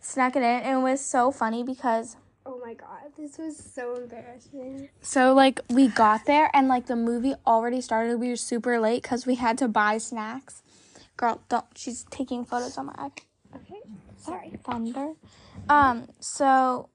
snuck 0.00 0.36
it 0.36 0.42
in, 0.42 0.44
and 0.44 0.78
it 0.78 0.82
was 0.82 1.00
so 1.00 1.30
funny 1.30 1.62
because 1.62 2.16
Oh 2.46 2.58
my 2.64 2.74
god, 2.74 3.12
this 3.18 3.36
was 3.36 3.56
so 3.56 3.94
embarrassing. 3.96 4.88
So 5.02 5.34
like 5.34 5.60
we 5.68 5.88
got 5.88 6.24
there 6.24 6.50
and 6.54 6.68
like 6.68 6.86
the 6.86 6.96
movie 6.96 7.34
already 7.46 7.80
started. 7.80 8.18
We 8.18 8.30
were 8.30 8.36
super 8.36 8.80
late 8.80 9.02
because 9.02 9.26
we 9.26 9.34
had 9.34 9.58
to 9.58 9.68
buy 9.68 9.98
snacks. 9.98 10.62
Girl, 11.16 11.42
don't. 11.48 11.66
She's 11.76 12.04
taking 12.10 12.44
photos 12.44 12.78
on 12.78 12.86
my 12.86 12.94
iPad. 12.94 13.20
Okay, 13.54 13.80
sorry. 14.16 14.52
Thunder. 14.64 15.12
Um. 15.68 16.08
So 16.18 16.88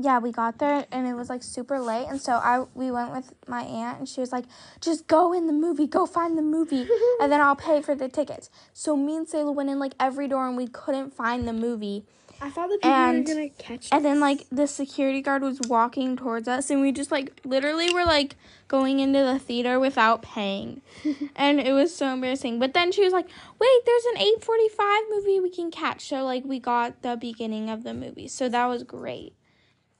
yeah, 0.00 0.18
we 0.18 0.32
got 0.32 0.58
there 0.58 0.86
and 0.90 1.06
it 1.06 1.14
was 1.14 1.28
like 1.30 1.42
super 1.42 1.78
late, 1.80 2.06
and 2.08 2.20
so 2.20 2.32
I 2.34 2.64
we 2.74 2.90
went 2.90 3.12
with 3.12 3.32
my 3.46 3.62
aunt 3.62 3.98
and 4.00 4.08
she 4.08 4.20
was 4.20 4.32
like, 4.32 4.44
"Just 4.80 5.06
go 5.06 5.32
in 5.32 5.46
the 5.46 5.52
movie. 5.52 5.86
Go 5.86 6.04
find 6.04 6.36
the 6.36 6.42
movie, 6.42 6.88
and 7.20 7.30
then 7.30 7.40
I'll 7.40 7.54
pay 7.56 7.80
for 7.80 7.94
the 7.94 8.08
tickets." 8.08 8.50
So 8.72 8.96
me 8.96 9.16
and 9.16 9.28
Selah 9.28 9.52
went 9.52 9.70
in 9.70 9.78
like 9.78 9.94
every 10.00 10.26
door 10.26 10.48
and 10.48 10.56
we 10.56 10.66
couldn't 10.66 11.14
find 11.14 11.46
the 11.46 11.52
movie. 11.52 12.04
I 12.40 12.50
thought 12.50 12.68
the 12.68 12.78
people 12.78 12.90
And- 12.90 13.28
were 13.28 13.34
gonna 13.34 13.48
catch 13.50 13.88
And 13.92 14.04
then 14.04 14.18
like 14.18 14.46
the 14.50 14.66
security 14.66 15.22
guard 15.22 15.42
was 15.42 15.60
walking 15.68 16.16
towards 16.16 16.48
us 16.48 16.68
and 16.68 16.80
we 16.80 16.90
just 16.90 17.12
like 17.12 17.40
literally 17.44 17.94
were 17.94 18.04
like 18.04 18.34
going 18.66 18.98
into 18.98 19.20
the 19.20 19.38
theater 19.38 19.78
without 19.78 20.22
paying. 20.22 20.82
and 21.36 21.60
it 21.60 21.72
was 21.72 21.94
so 21.94 22.08
embarrassing. 22.12 22.58
But 22.58 22.74
then 22.74 22.90
she 22.90 23.04
was 23.04 23.12
like, 23.12 23.28
"Wait, 23.60 23.80
there's 23.86 24.04
an 24.16 24.16
8:45 24.40 25.02
movie 25.10 25.38
we 25.38 25.50
can 25.50 25.70
catch." 25.70 26.08
So 26.08 26.24
like 26.24 26.44
we 26.44 26.58
got 26.58 27.02
the 27.02 27.16
beginning 27.16 27.70
of 27.70 27.84
the 27.84 27.94
movie. 27.94 28.26
So 28.26 28.48
that 28.48 28.66
was 28.66 28.82
great. 28.82 29.34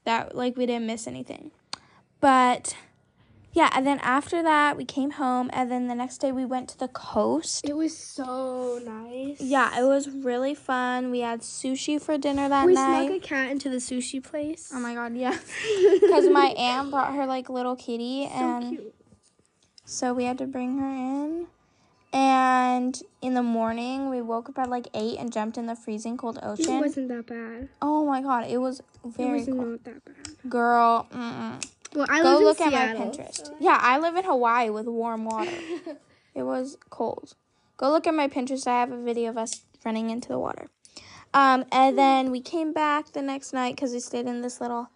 That 0.05 0.35
like 0.35 0.57
we 0.57 0.67
didn't 0.67 0.87
miss 0.87 1.07
anything. 1.07 1.51
But 2.21 2.77
yeah, 3.53 3.71
and 3.73 3.87
then 3.87 4.01
after 4.03 4.43
that 4.43 4.77
we 4.77 4.85
came 4.85 5.13
home 5.13 5.49
and 5.53 5.71
then 5.71 5.87
the 5.87 5.95
next 5.95 6.19
day 6.19 6.33
we 6.33 6.45
went 6.45 6.69
to 6.71 6.79
the 6.79 6.89
coast. 6.89 7.65
It 7.69 7.77
was 7.77 7.97
so 7.97 8.81
nice. 8.85 9.41
Yeah, 9.41 9.79
it 9.79 9.85
was 9.85 10.09
really 10.09 10.55
fun. 10.55 11.11
We 11.11 11.21
had 11.21 11.41
sushi 11.41 12.01
for 12.03 12.19
dinner 12.19 12.49
that 12.49 12.67
We 12.67 12.75
night. 12.75 13.07
snuck 13.07 13.17
a 13.17 13.21
cat 13.21 13.51
into 13.51 13.69
the 13.71 13.77
sushi 13.77 14.23
place. 14.23 14.71
Oh 14.75 14.81
my 14.81 14.95
god, 14.95 15.15
yeah. 15.17 15.39
Because 16.01 16.29
my 16.29 16.47
aunt 16.59 16.91
brought 16.91 17.15
her 17.15 17.27
like 17.27 17.49
little 17.49 17.77
kitty, 17.77 18.27
so 18.27 18.35
and 18.35 18.69
cute. 18.71 18.95
so 19.85 20.13
we 20.13 20.25
had 20.25 20.39
to 20.39 20.47
bring 20.47 20.79
her 20.79 20.91
in. 20.91 21.47
And 22.15 23.03
in 23.21 23.35
the 23.35 23.43
morning, 23.43 24.09
we 24.09 24.23
woke 24.23 24.49
up 24.49 24.59
at 24.59 24.71
like 24.71 24.87
eight 24.95 25.19
and 25.19 25.33
jumped 25.33 25.59
in 25.59 25.67
the 25.67 25.75
freezing 25.75 26.17
cold 26.17 26.39
ocean. 26.43 26.75
It 26.77 26.81
wasn't 26.81 27.09
that 27.09 27.27
bad. 27.27 27.69
oh 27.83 28.07
my 28.07 28.23
god, 28.23 28.47
it 28.49 28.59
was 28.59 28.81
very 29.05 29.43
It 29.43 29.47
was 29.49 29.57
cold. 29.57 29.69
not 29.71 29.85
that 29.85 30.05
bad. 30.05 30.51
Girl, 30.51 31.09
mm-mm. 31.13 31.67
Well, 31.95 32.07
I 32.09 32.23
go 32.23 32.31
live 32.31 32.39
in 32.41 32.45
look 32.47 32.59
Seattle, 32.59 32.79
at 32.79 32.99
my 32.99 33.05
Pinterest. 33.05 33.47
so- 33.47 33.57
Yeah, 33.61 33.79
I 33.81 33.99
live 33.99 34.17
in 34.17 34.25
Hawaii 34.25 34.71
with 34.71 34.87
warm 34.87 35.25
water. 35.25 35.51
it 36.35 36.43
was 36.45 36.77
cold. 36.91 37.35
Go 37.77 37.91
look 37.91 38.07
at 38.07 38.15
my 38.15 38.29
Pinterest. 38.29 38.67
I 38.69 38.79
have 38.81 38.93
a 38.93 39.03
video 39.03 39.31
of 39.31 39.37
us 39.37 39.63
running 39.85 40.11
into 40.11 40.29
the 40.29 40.39
water. 40.39 40.69
Um, 41.33 41.65
and 41.73 41.99
then 41.99 42.31
we 42.31 42.41
came 42.41 42.73
back 42.73 43.13
the 43.13 43.23
next 43.23 43.53
night 43.53 43.75
because 43.75 43.93
we 43.93 43.99
stayed 43.99 44.27
in 44.27 44.41
this 44.41 44.61
little 44.61 44.89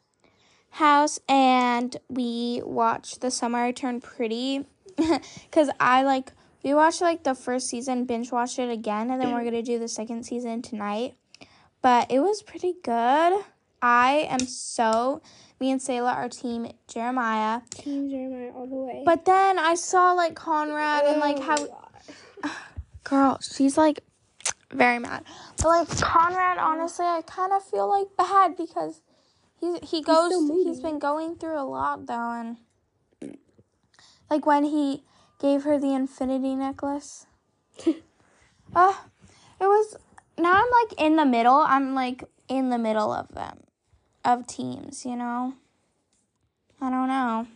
house 0.71 1.19
and 1.29 1.97
we 2.09 2.63
watched 2.65 3.21
The 3.21 3.31
Summer 3.33 3.59
I 3.65 3.73
Turned 3.73 4.05
Pretty. 4.05 4.65
Because 5.51 5.71
I 5.81 6.03
like, 6.03 6.33
we 6.63 6.75
watched 6.75 7.01
like 7.01 7.23
the 7.23 7.35
first 7.35 7.69
season, 7.69 8.05
binge 8.05 8.33
watched 8.33 8.59
it 8.59 8.71
again, 8.71 9.11
and 9.11 9.21
then 9.21 9.33
we're 9.33 9.43
going 9.43 9.53
to 9.53 9.63
do 9.63 9.79
the 9.79 9.89
second 9.89 10.25
season 10.25 10.63
tonight. 10.63 11.15
But 11.83 12.11
it 12.11 12.21
was 12.21 12.43
pretty 12.43 12.75
good. 12.83 13.45
I 13.81 14.27
am 14.29 14.41
so, 14.41 15.23
me 15.61 15.71
and 15.71 15.81
Selah 15.81 16.13
are 16.13 16.29
team 16.29 16.73
Jeremiah. 16.89 17.61
Team 17.71 18.11
Jeremiah 18.11 18.53
all 18.53 18.67
the 18.67 18.75
way. 18.75 19.03
But 19.05 19.25
then 19.25 19.59
I 19.59 19.75
saw 19.75 20.13
like 20.13 20.35
Conrad 20.35 21.05
and 21.05 21.21
like 21.21 21.39
how 21.39 21.57
oh, 22.45 22.57
girl, 23.05 23.39
she's 23.41 23.79
like 23.79 24.01
very 24.73 24.99
mad. 24.99 25.25
But 25.59 25.69
like 25.69 26.01
Conrad, 26.01 26.59
honestly, 26.59 27.07
I 27.07 27.23
kind 27.23 27.53
of 27.53 27.63
feel 27.65 27.89
like 27.89 28.09
bad 28.17 28.57
because 28.57 29.01
he 29.61 29.79
he 29.83 30.03
goes 30.03 30.33
moody. 30.33 30.71
he's 30.71 30.81
been 30.81 30.99
going 30.99 31.37
through 31.37 31.61
a 31.61 31.63
lot 31.63 32.07
though 32.07 32.33
and 32.33 33.37
like 34.31 34.47
when 34.47 34.65
he 34.65 35.05
gave 35.39 35.65
her 35.65 35.79
the 35.79 35.95
infinity 35.95 36.55
necklace. 36.55 37.27
uh, 37.87 37.93
it 39.61 39.65
was 39.65 39.97
now 40.37 40.53
I'm 40.53 40.71
like 40.83 41.01
in 41.01 41.17
the 41.17 41.27
middle. 41.27 41.57
I'm 41.57 41.95
like 41.95 42.25
in 42.49 42.71
the 42.71 42.79
middle 42.79 43.13
of 43.13 43.29
them 43.29 43.61
of 44.25 44.47
teams, 44.47 45.05
you 45.05 45.17
know. 45.17 45.55
I 46.81 46.91
don't 46.91 47.09
know. 47.09 47.47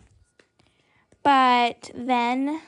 But 1.23 1.91
then 1.95 2.61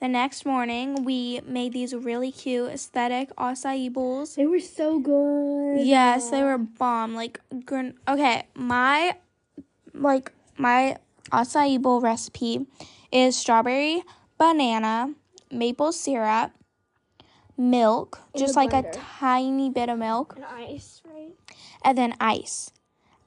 the 0.00 0.08
next 0.08 0.46
morning, 0.46 1.04
we 1.04 1.40
made 1.44 1.72
these 1.72 1.94
really 1.94 2.32
cute 2.32 2.70
aesthetic 2.70 3.34
acai 3.36 3.92
bowls. 3.92 4.36
They 4.36 4.46
were 4.46 4.60
so 4.60 4.98
good. 4.98 5.86
Yes, 5.86 6.30
they 6.30 6.42
were 6.42 6.56
bomb. 6.56 7.14
Like, 7.14 7.40
okay, 8.08 8.46
my 8.54 9.16
like 9.92 10.32
my 10.56 10.96
acai 11.32 11.80
bowl 11.80 12.00
recipe 12.00 12.66
is 13.12 13.36
strawberry, 13.36 14.02
banana, 14.38 15.14
maple 15.50 15.92
syrup, 15.92 16.52
milk, 17.56 18.20
In 18.34 18.40
just 18.40 18.56
like 18.56 18.72
a 18.72 18.90
tiny 18.92 19.68
bit 19.70 19.88
of 19.88 19.98
milk, 19.98 20.34
And 20.36 20.44
ice, 20.44 21.02
right? 21.04 21.32
and 21.82 21.98
then 21.98 22.14
ice. 22.20 22.70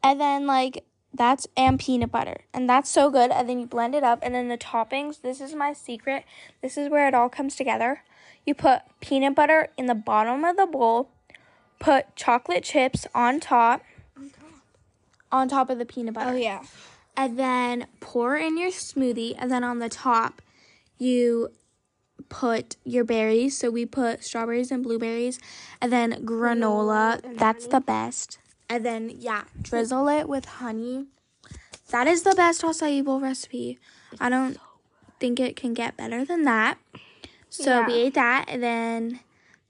And 0.03 0.19
then 0.19 0.47
like 0.47 0.85
that's 1.13 1.47
and 1.57 1.79
peanut 1.79 2.11
butter. 2.11 2.41
And 2.53 2.69
that's 2.69 2.89
so 2.89 3.09
good. 3.09 3.31
And 3.31 3.49
then 3.49 3.59
you 3.59 3.67
blend 3.67 3.95
it 3.95 4.03
up 4.03 4.19
and 4.21 4.33
then 4.33 4.47
the 4.47 4.57
toppings, 4.57 5.21
this 5.21 5.41
is 5.41 5.53
my 5.53 5.73
secret. 5.73 6.23
This 6.61 6.77
is 6.77 6.89
where 6.89 7.07
it 7.07 7.13
all 7.13 7.29
comes 7.29 7.55
together. 7.55 8.03
You 8.45 8.55
put 8.55 8.81
peanut 9.01 9.35
butter 9.35 9.69
in 9.77 9.85
the 9.85 9.95
bottom 9.95 10.43
of 10.43 10.57
the 10.57 10.65
bowl, 10.65 11.09
put 11.79 12.15
chocolate 12.15 12.63
chips 12.63 13.05
on 13.13 13.39
top, 13.39 13.83
on 15.31 15.47
top 15.49 15.69
of 15.69 15.77
the 15.77 15.85
peanut 15.85 16.13
butter. 16.13 16.31
Oh 16.31 16.35
yeah. 16.35 16.63
And 17.15 17.37
then 17.37 17.87
pour 17.99 18.37
in 18.37 18.57
your 18.57 18.71
smoothie 18.71 19.35
and 19.37 19.51
then 19.51 19.63
on 19.63 19.79
the 19.79 19.89
top 19.89 20.41
you 21.01 21.49
put 22.29 22.77
your 22.85 23.03
berries. 23.03 23.57
So 23.57 23.71
we 23.71 23.85
put 23.85 24.23
strawberries 24.23 24.71
and 24.71 24.83
blueberries 24.83 25.39
and 25.81 25.91
then 25.91 26.25
granola. 26.25 27.23
And 27.23 27.37
That's 27.37 27.65
honey. 27.65 27.71
the 27.71 27.81
best. 27.81 28.39
And 28.69 28.85
then 28.85 29.11
yeah, 29.17 29.43
drizzle 29.61 30.07
it 30.07 30.29
with 30.29 30.45
honey. 30.45 31.07
That 31.89 32.07
is 32.07 32.23
the 32.23 32.35
best 32.35 32.61
acai 32.61 33.03
bowl 33.03 33.19
recipe. 33.19 33.79
I 34.19 34.29
don't 34.29 34.57
think 35.19 35.39
it 35.39 35.55
can 35.55 35.73
get 35.73 35.97
better 35.97 36.23
than 36.23 36.43
that. 36.43 36.77
So 37.49 37.83
we 37.85 37.93
ate 37.93 38.13
that 38.13 38.45
and 38.47 38.63
then 38.63 39.19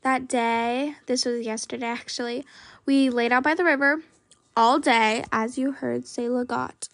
that 0.03 0.27
day, 0.27 0.95
this 1.07 1.25
was 1.25 1.45
yesterday 1.45 1.85
actually, 1.87 2.45
we 2.85 3.09
laid 3.09 3.31
out 3.31 3.43
by 3.43 3.55
the 3.55 3.63
river 3.63 4.01
all 4.55 4.79
day. 4.79 5.23
As 5.31 5.57
you 5.57 5.71
heard, 5.71 6.07
Selah 6.07 6.45
got 6.45 6.89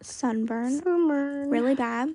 sunburn 0.00 0.80
Summer. 0.82 1.48
really 1.48 1.74
bad. 1.74 2.14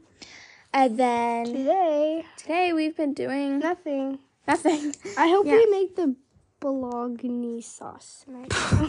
And 0.74 0.98
then 0.98 1.46
Today, 1.46 2.25
today 2.38 2.74
we've 2.74 2.96
been 2.96 3.13
doing 3.13 3.60
nothing. 3.60 4.20
nothing. 4.48 4.96
I 5.18 5.27
hope 5.30 5.46
Yeah. 5.46 5.56
we 5.58 5.65
make 5.68 5.96
the 5.96 6.15
bolognese 6.60 7.62
sauce. 7.68 8.24
tonight. 8.25 8.51
How 8.51 8.80
do 8.80 8.88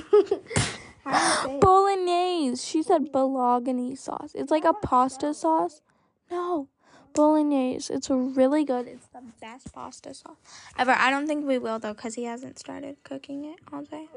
you 1.09 1.43
say 1.51 1.55
it? 1.57 1.61
Bolognese. 1.61 2.65
She 2.67 2.83
said 2.83 3.13
bolognese 3.13 3.97
sauce. 3.97 4.33
It's 4.35 4.51
like 4.51 4.65
a 4.65 4.73
pasta 4.73 5.35
sauce. 5.35 5.83
No, 6.31 6.69
bolognese. 7.13 7.93
It's 7.93 8.09
really 8.09 8.65
good. 8.65 8.87
It's 8.89 9.07
the 9.09 9.23
best 9.41 9.73
pasta 9.75 10.15
sauce 10.15 10.37
ever. 10.79 10.93
I 10.93 11.11
don't 11.11 11.27
think 11.27 11.45
we 11.47 11.59
will 11.59 11.79
though, 11.79 11.93
cause 11.95 12.15
he 12.15 12.25
hasn't 12.25 12.59
started 12.59 12.97
cooking 13.05 13.45
it 13.45 13.59
all 13.71 13.83
day. 13.83 14.09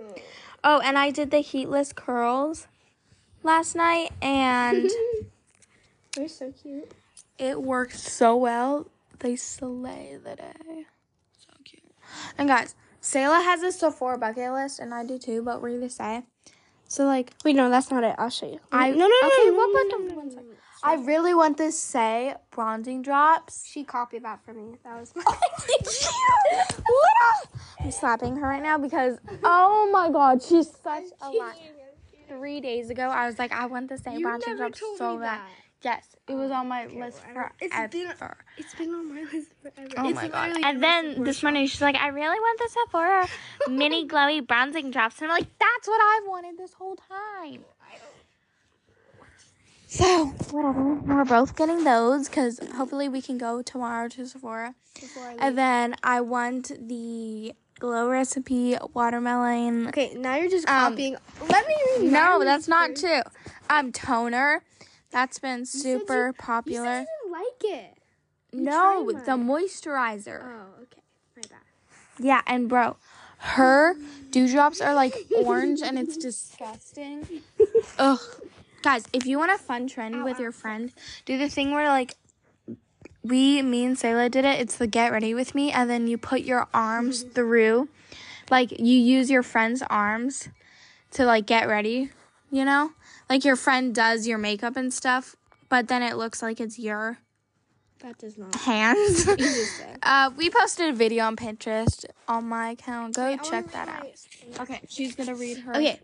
Oh, 0.64 0.80
and 0.80 0.98
I 0.98 1.12
did 1.12 1.32
the 1.32 1.40
heatless 1.42 1.92
curls 1.92 2.68
last 3.44 3.76
night, 3.76 4.12
and 4.22 4.90
They're 6.16 6.30
so 6.30 6.54
cute. 6.54 6.92
It 7.38 7.62
worked 7.62 7.98
so 7.98 8.36
well. 8.36 8.88
They 9.20 9.36
slay 9.36 10.18
the 10.24 10.36
day. 10.36 10.86
So 11.38 11.50
cute. 11.64 11.84
And 12.38 12.48
guys, 12.48 12.76
Selah 13.02 13.42
has 13.42 13.64
a 13.64 13.72
Sephora 13.72 14.18
bucket 14.18 14.52
list, 14.52 14.80
and 14.80 14.94
I 14.94 15.06
do 15.06 15.18
too. 15.18 15.42
But 15.42 15.62
we're 15.62 15.78
gonna 15.78 15.90
say, 15.90 16.24
so 16.88 17.06
like 17.06 17.34
Wait, 17.44 17.56
no, 17.56 17.70
that's 17.70 17.92
not 17.92 18.04
it. 18.04 18.16
I'll 18.18 18.30
show 18.30 18.48
you. 18.48 18.60
I 18.72 18.92
no, 18.92 18.98
no, 18.98 19.08
no, 19.08 19.28
okay, 19.28 19.48
no, 19.48 19.54
what 19.54 19.88
no, 19.90 19.98
no, 19.98 20.16
One 20.16 20.28
no, 20.28 20.34
sec. 20.34 20.44
no, 20.44 20.50
no. 20.50 20.54
I 20.84 20.96
really 20.96 21.34
want 21.34 21.58
this 21.58 21.80
Saie 21.80 22.36
bronzing 22.52 23.02
drops. 23.02 23.68
She 23.68 23.84
copied 23.84 24.24
that 24.24 24.44
for 24.46 24.54
me. 24.54 24.76
That 24.84 25.00
was 25.00 25.14
my. 25.16 25.24
I'm 27.80 27.92
slapping 27.92 28.36
her 28.38 28.48
right 28.48 28.62
now 28.62 28.78
because 28.78 29.18
oh 29.44 29.90
my 29.92 30.10
god, 30.10 30.42
she's 30.42 30.70
such 30.70 31.04
a 31.22 31.30
lot. 31.30 31.56
Three 32.28 32.60
days 32.60 32.90
ago, 32.90 33.04
I 33.04 33.26
was 33.26 33.40
like, 33.40 33.54
I 33.54 33.68
want 33.68 33.88
the 33.88 33.96
Saie 33.96 34.18
You 34.18 34.24
bronzing 34.24 34.58
drops 34.58 34.82
so 34.98 35.18
bad. 35.18 35.40
That. 35.82 35.90
Yes, 35.98 36.16
it 36.28 36.34
was 36.34 36.52
on 36.52 36.68
my 36.68 36.86
list 36.86 36.96
well, 36.98 37.12
forever. 37.34 37.52
it's 37.62 37.76
been- 37.92 38.14
It's 38.58 38.76
been 38.76 38.90
on 38.94 39.14
my 39.16 39.22
list 39.32 39.50
forever. 39.62 39.94
Oh 39.98 40.10
It's 40.10 40.16
my 40.16 40.28
god! 40.28 40.48
literally 40.50 40.64
And 40.64 40.84
then 40.84 41.10
Sephora 41.12 41.26
this 41.26 41.36
shop. 41.38 41.44
morning 41.44 41.68
she's 41.68 41.82
like, 41.82 41.96
"I 41.96 42.08
really 42.08 42.40
want 42.40 42.60
the 42.60 42.70
Sephora 42.70 43.28
mini 43.70 44.08
glowy 44.08 44.46
bronzing 44.46 44.92
drops," 44.92 45.22
and 45.22 45.32
I'm 45.32 45.38
like, 45.38 45.48
"That's 45.60 45.88
what 45.88 46.02
I've 46.02 46.28
wanted 46.28 46.58
this 46.58 46.74
whole 46.74 46.96
time." 46.96 47.64
So 49.90 50.26
whatever, 50.52 50.96
we're 50.96 51.24
both 51.24 51.56
getting 51.56 51.86
those 51.86 52.28
because 52.28 52.60
hopefully 52.76 53.08
we 53.08 53.22
can 53.22 53.38
go 53.38 53.62
tomorrow 53.62 54.10
to 54.10 54.26
Sephora. 54.28 54.76
Before 55.00 55.24
I 55.24 55.32
leave. 55.32 55.38
And 55.42 55.58
then 55.58 55.96
I 56.04 56.20
want 56.22 56.72
the 56.90 57.54
Glow 57.80 58.10
Recipe 58.10 58.76
watermelon. 58.94 59.88
Okay, 59.88 60.14
now 60.16 60.36
you're 60.36 60.50
just 60.50 60.68
Um, 60.68 60.92
copying. 60.92 61.16
Let 61.48 61.68
me 61.68 61.76
read. 62.00 62.12
No, 62.12 62.44
that's 62.44 62.68
not 62.68 62.90
first. 62.90 63.02
true. 63.06 63.22
Um, 63.70 63.92
toner. 63.94 64.62
That's 65.18 65.40
been 65.40 65.66
super 65.66 66.28
You 66.28 66.34
popular. 66.34 67.00
you 67.00 67.08
didn't 67.08 67.32
like 67.32 67.64
it. 67.64 67.98
No, 68.54 69.12
the 69.12 69.32
moisturizer. 69.32 70.44
Oh, 70.44 70.84
okay. 70.84 71.02
My 71.36 71.42
bad. 71.50 72.24
Yeah, 72.24 72.42
and 72.46 72.70
bro, 72.70 72.98
her 73.40 73.96
dewdrops 74.30 74.80
are 74.80 74.94
like 74.94 75.16
orange 75.36 75.82
and 75.82 75.98
it's 75.98 76.18
disgusting. 76.18 77.28
Ugh. 77.98 78.20
Guys, 78.84 79.06
if 79.12 79.26
you 79.26 79.40
want 79.40 79.52
a 79.52 79.58
fun 79.58 79.88
trend 79.88 80.24
with 80.24 80.40
your 80.40 80.52
friend, 80.52 80.94
do 81.26 81.36
the 81.40 81.50
thing 81.50 81.72
where 81.72 81.88
like 81.88 82.14
we, 83.24 83.64
me 83.64 83.86
and 83.86 83.98
Selah 83.98 84.30
did 84.30 84.46
it. 84.46 84.60
It's 84.60 84.76
the 84.76 84.86
get 84.86 85.12
ready 85.12 85.34
with 85.34 85.56
me, 85.56 85.72
and 85.72 85.90
then 85.90 86.06
you 86.06 86.20
put 86.20 86.42
your 86.42 86.68
arms 86.76 87.24
through, 87.34 87.90
like 88.52 88.80
you 88.80 89.00
use 89.00 89.32
your 89.32 89.42
friend's 89.42 89.82
arms 89.90 90.50
to 91.14 91.26
like 91.26 91.48
get 91.48 91.68
ready. 91.68 92.12
You 92.52 92.66
know, 92.66 92.92
like 93.30 93.44
your 93.46 93.56
friend 93.56 93.94
does 93.94 94.28
your 94.28 94.38
makeup 94.38 94.76
and 94.76 94.94
stuff, 94.94 95.36
but 95.70 95.88
then 95.88 96.02
it 96.04 96.18
looks 96.18 96.42
like 96.42 96.60
it's 96.60 96.80
your 96.80 97.20
That 98.00 98.18
does 98.18 98.38
not. 98.38 98.56
hands. 98.56 99.26
You 99.26 99.36
just 99.38 99.78
said. 99.78 100.00
Uh, 100.04 100.32
we 100.38 100.50
posted 100.50 100.90
a 100.90 100.94
video 100.94 101.26
on 101.26 101.36
Pinterest 101.36 102.06
on 102.28 102.46
my 102.46 102.70
account. 102.72 103.16
Go 103.16 103.36
check 103.38 103.72
that 103.72 103.88
out. 103.90 104.08
Okay, 104.62 104.82
she's 104.88 105.16
gonna 105.16 105.36
read 105.36 105.58
her. 105.60 105.76
Okay, 105.76 106.00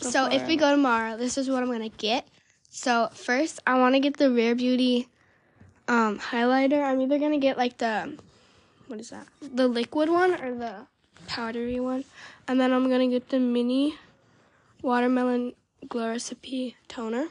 so 0.00 0.26
if 0.26 0.46
we 0.46 0.56
go 0.56 0.70
tomorrow, 0.70 1.16
this 1.16 1.36
is 1.38 1.48
what 1.48 1.62
I'm 1.62 1.70
gonna 1.70 1.88
get. 1.88 2.26
So 2.68 3.08
first, 3.14 3.58
I 3.66 3.78
want 3.78 3.94
to 3.96 4.00
get 4.00 4.16
the 4.16 4.30
Rare 4.30 4.54
Beauty 4.54 5.08
um, 5.88 6.18
highlighter. 6.20 6.82
I'm 6.82 7.00
either 7.00 7.18
gonna 7.18 7.38
get 7.38 7.56
like 7.58 7.78
the 7.78 8.16
what 8.86 9.00
is 9.00 9.10
that? 9.10 9.26
The 9.40 9.66
liquid 9.66 10.08
one 10.08 10.34
or 10.40 10.54
the 10.54 10.86
powdery 11.26 11.80
one, 11.80 12.04
and 12.46 12.60
then 12.60 12.72
I'm 12.72 12.88
gonna 12.90 13.08
get 13.08 13.28
the 13.28 13.40
mini 13.40 13.96
watermelon 14.82 15.54
glow 15.88 16.08
recipe 16.08 16.76
toner. 16.88 17.28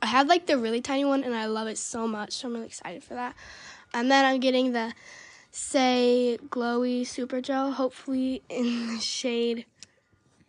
I 0.00 0.06
have 0.06 0.28
like 0.28 0.46
the 0.46 0.56
really 0.56 0.80
tiny 0.80 1.04
one, 1.04 1.24
and 1.24 1.34
I 1.34 1.46
love 1.46 1.66
it 1.66 1.78
so 1.78 2.06
much. 2.06 2.32
So 2.32 2.48
I'm 2.48 2.54
really 2.54 2.66
excited 2.66 3.02
for 3.02 3.14
that. 3.14 3.34
And 3.92 4.10
then 4.10 4.24
I'm 4.24 4.40
getting 4.40 4.72
the 4.72 4.94
Saie 5.52 6.38
Glowy 6.48 7.06
Super 7.06 7.40
Gel, 7.40 7.72
hopefully 7.72 8.42
in 8.48 8.94
the 8.94 9.00
shade 9.00 9.66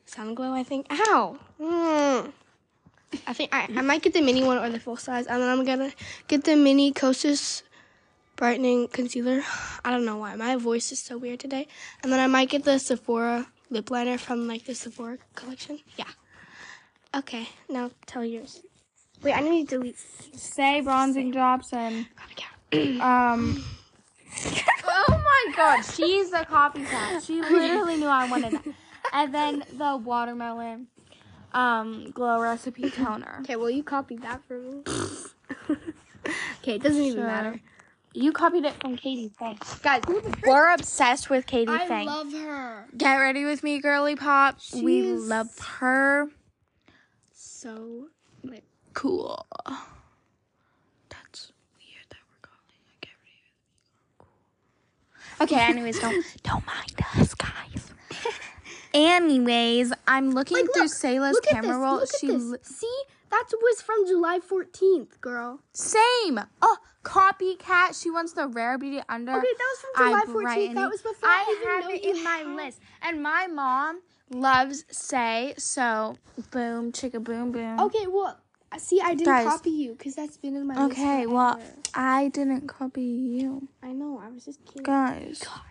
Sun 0.05 0.35
Glow, 0.35 0.53
I 0.53 0.63
think. 0.63 0.87
Ow! 0.91 1.39
Mm. 1.59 2.31
I 3.25 3.33
think 3.33 3.53
I, 3.53 3.67
I 3.75 3.81
might 3.81 4.03
get 4.03 4.13
the 4.13 4.21
mini 4.21 4.43
one 4.43 4.57
or 4.57 4.69
the 4.69 4.79
full 4.79 4.97
size, 4.97 5.25
and 5.25 5.41
then 5.41 5.49
I'm 5.49 5.65
gonna 5.65 5.91
get 6.27 6.43
the 6.43 6.55
mini 6.55 6.91
Kosas 6.93 7.63
brightening 8.39 8.87
concealer. 8.87 9.41
I 9.83 9.91
don't 9.91 10.05
know 10.05 10.17
why 10.17 10.35
my 10.35 10.55
voice 10.55 10.91
is 10.91 10.99
so 10.99 11.17
weird 11.17 11.41
today. 11.41 11.67
And 12.01 12.11
then 12.11 12.21
I 12.21 12.27
might 12.27 12.49
get 12.49 12.63
the 12.63 12.79
Sephora 12.79 13.47
lip 13.69 13.91
liner 13.91 14.17
from 14.17 14.47
like 14.47 14.65
the 14.65 14.73
Sephora 14.73 15.17
collection. 15.35 15.79
Yeah. 15.97 16.05
Okay, 17.15 17.49
now 17.67 17.91
tell 18.05 18.23
yours. 18.23 18.61
Wait, 19.23 19.33
I 19.33 19.41
need 19.41 19.67
to 19.69 19.77
delete. 19.77 19.97
Saie 20.35 20.83
bronzing 20.83 21.31
drops 21.31 21.73
and 21.73 22.05
Copycat. 22.71 22.99
um. 23.01 23.63
oh 24.85 25.05
my 25.09 25.53
god, 25.55 25.81
she's 25.81 26.31
a 26.31 26.45
copycat. 26.45 27.25
She 27.25 27.41
literally 27.41 27.97
knew 27.97 28.07
I 28.07 28.29
wanted 28.29 28.53
that. 28.53 28.63
And 29.11 29.33
then 29.33 29.63
the 29.75 29.97
watermelon 29.97 30.87
um 31.53 32.11
glow 32.11 32.39
recipe 32.39 32.89
toner. 32.91 33.39
Okay, 33.41 33.55
well 33.55 33.71
you 33.71 33.83
copied 33.83 34.21
that 34.21 34.41
for 34.47 34.59
me. 34.59 34.83
okay, 36.61 36.75
it 36.75 36.83
doesn't 36.83 37.01
even 37.01 37.23
matter. 37.23 37.59
You 38.13 38.31
copied 38.31 38.65
it 38.65 38.73
from 38.81 38.97
Katie 38.97 39.31
Fang. 39.37 39.57
Guys, 39.83 40.01
we're 40.45 40.73
obsessed 40.73 41.29
with 41.29 41.45
Katie 41.45 41.71
I 41.71 41.87
Fang. 41.87 42.07
love 42.07 42.31
her. 42.33 42.85
Get 42.97 43.15
ready 43.17 43.45
with 43.45 43.63
me, 43.63 43.79
girly 43.79 44.15
pop. 44.15 44.57
we 44.73 45.03
love 45.03 45.57
her. 45.59 46.27
So 47.59 48.07
like 48.41 48.63
Cool. 48.93 49.45
That's 51.09 51.51
weird 51.75 52.05
that 52.09 52.19
we're 52.29 52.39
calling 52.41 52.79
her 52.87 52.95
Get 53.01 53.09
ready 53.21 53.51
with. 53.51 54.17
Cool. 54.17 55.43
Okay, 55.43 55.59
anyways, 55.69 55.99
don't 55.99 56.25
don't 56.43 56.65
mind 56.65 56.95
us, 57.17 57.33
guys. 57.33 57.93
anyways, 58.93 59.91
I'm 60.07 60.31
looking 60.31 60.55
Like, 60.55 60.67
through 60.73 60.83
look, 60.83 60.91
Selah's 60.93 61.33
look 61.33 61.43
camera 61.47 61.73
this, 61.73 61.77
roll. 61.77 62.05
She 62.21 62.27
li-. 62.31 62.57
See, 62.61 63.01
that 63.29 63.45
was 63.61 63.81
from 63.81 64.07
July 64.07 64.39
14th, 64.39 65.19
girl. 65.19 65.59
same. 65.73 66.39
Oh, 66.61 66.77
copycat. 67.03 68.01
She 68.01 68.09
wants 68.09 68.31
the 68.31 68.47
rare 68.47 68.77
beauty 68.77 69.01
under. 69.09 69.33
Okay, 69.33 69.41
that 69.41 69.75
was 69.75 69.79
from 69.81 70.07
July 70.07 70.23
14th. 70.55 70.75
That 70.75 70.89
was 70.89 71.01
before 71.01 71.27
I, 71.27 71.43
I 71.59 71.79
know 71.81 71.89
it 71.89 72.05
in 72.05 72.23
my 72.23 72.43
list, 72.63 72.79
and 73.01 73.21
my 73.21 73.47
mom 73.47 73.99
loves 74.29 74.83
Saie. 74.91 75.59
So, 75.59 76.17
boom, 76.51 76.91
chicka, 76.91 77.23
boom, 77.23 77.51
boom. 77.51 77.79
Okay, 77.79 78.07
well, 78.07 78.37
see, 78.77 79.01
I 79.01 79.13
didn't 79.13 79.25
Guys. 79.25 79.47
copy 79.47 79.69
you 79.71 79.93
because 79.93 80.15
that's 80.15 80.37
been 80.37 80.55
in 80.55 80.67
my 80.67 80.75
list. 80.75 80.99
Okay, 80.99 81.25
well, 81.25 81.55
forever. 81.55 81.73
I 81.93 82.29
didn't 82.29 82.67
copy 82.67 83.01
you. 83.01 83.67
I 83.81 83.91
know. 83.91 84.21
I 84.23 84.29
was 84.29 84.45
just 84.45 84.63
kidding. 84.65 84.83
Guys. 84.83 85.43
God. 85.43 85.61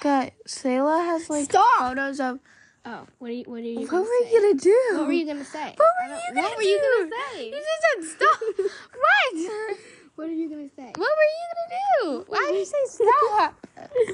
Guys, 0.00 0.32
Selah 0.46 1.02
has 1.04 1.30
like 1.30 1.44
Stop! 1.44 1.78
photos 1.78 2.20
of. 2.20 2.38
Oh, 2.84 3.06
what 3.18 3.30
are 3.30 3.32
you? 3.32 3.44
What 3.46 3.60
are 3.60 3.62
you? 3.62 3.80
What 3.80 3.88
gonna 3.88 4.02
were 4.02 4.30
you 4.30 4.40
gonna 4.40 4.60
do? 4.60 4.98
What 4.98 5.06
were 5.06 5.12
you 5.12 5.26
gonna 5.26 5.44
say? 5.44 5.74
What 5.76 5.88
were 5.98 6.14
you 6.14 6.34
gonna 6.34 6.42
What 6.42 6.56
were 6.56 6.62
you 6.62 6.80
gonna 6.80 7.10
say? 7.32 7.46
You 7.46 7.52
just 7.52 8.18
said 8.18 8.28
stop. 8.28 8.40
what? 8.94 9.76
What 10.16 10.28
are 10.28 10.32
you 10.32 10.48
gonna 10.50 10.68
say? 10.76 10.92
What 10.94 10.98
were 10.98 11.30
you 11.34 11.46
gonna 11.56 12.20
do? 12.20 12.24
Why 12.28 12.46
did 12.50 12.58
you 12.58 12.64
say 12.64 12.84
stop? 12.86 13.66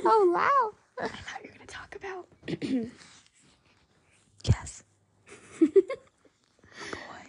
so 0.03 0.09
loud. 0.33 0.49
Oh, 0.65 0.75
I 1.03 1.09
thought 1.09 1.45
you 1.45 1.51
were 1.51 1.57
gonna 1.59 1.67
talk 1.67 1.97
about. 1.97 2.91
Yes. 4.45 4.83
A 5.61 5.65
boy, 5.67 7.23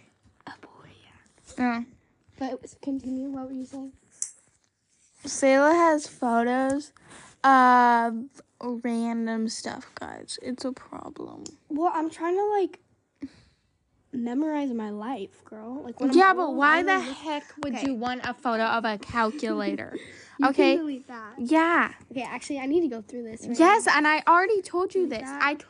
A 0.46 0.52
boy, 0.60 0.90
yeah. 1.04 1.80
Oh. 1.80 1.84
But 2.38 2.52
it 2.52 2.62
was- 2.62 2.76
continue. 2.82 3.28
What 3.28 3.46
were 3.46 3.52
you 3.54 3.66
saying? 3.66 3.92
Selah 5.24 5.74
has 5.74 6.06
photos 6.08 6.92
of 7.44 8.14
random 8.60 9.48
stuff, 9.48 9.90
guys. 9.94 10.38
It's 10.42 10.64
a 10.64 10.72
problem. 10.72 11.44
Well, 11.68 11.92
I'm 11.94 12.10
trying 12.10 12.34
to 12.36 12.44
like 12.60 12.80
memorize 14.14 14.70
my 14.72 14.90
life, 14.90 15.44
girl. 15.44 15.82
Like 15.82 15.96
Yeah, 16.14 16.32
but 16.34 16.54
why 16.54 16.82
the 16.82 16.94
will- 16.94 17.00
heck 17.00 17.44
would 17.62 17.74
Okay. 17.74 17.86
you 17.86 17.94
want 17.94 18.22
a 18.24 18.34
photo 18.34 18.64
of 18.64 18.84
a 18.84 18.98
calculator? 18.98 19.96
Okay. 20.44 20.76
Delete 20.76 21.06
that. 21.06 21.34
Yeah. 21.38 21.92
Okay, 22.10 22.22
actually, 22.22 22.58
I 22.58 22.66
need 22.66 22.80
to 22.80 22.88
go 22.88 23.00
through 23.02 23.22
this. 23.22 23.46
Right 23.46 23.56
Yes, 23.56 23.86
and 23.86 24.04
I 24.06 24.20
already 24.26 24.62
told 24.62 24.92
you 24.92 25.02
Like 25.02 25.20
this. 25.20 25.28
that. 25.30 25.40
I, 25.40 25.54
t- 25.54 25.64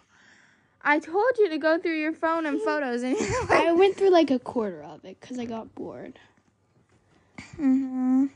I 0.80 0.98
told 1.00 1.32
you 1.38 1.50
to 1.50 1.58
go 1.58 1.78
through 1.78 1.98
your 2.00 2.14
phone 2.14 2.46
and 2.46 2.58
photos, 2.68 3.02
and. 3.02 3.14
I 3.50 3.72
went 3.72 3.94
through 3.96 4.08
like 4.08 4.30
a 4.30 4.38
quarter 4.38 4.82
of 4.82 5.04
it 5.04 5.20
because 5.20 5.38
I 5.38 5.44
got 5.44 5.74
bored. 5.74 6.18
hmm 7.56 8.26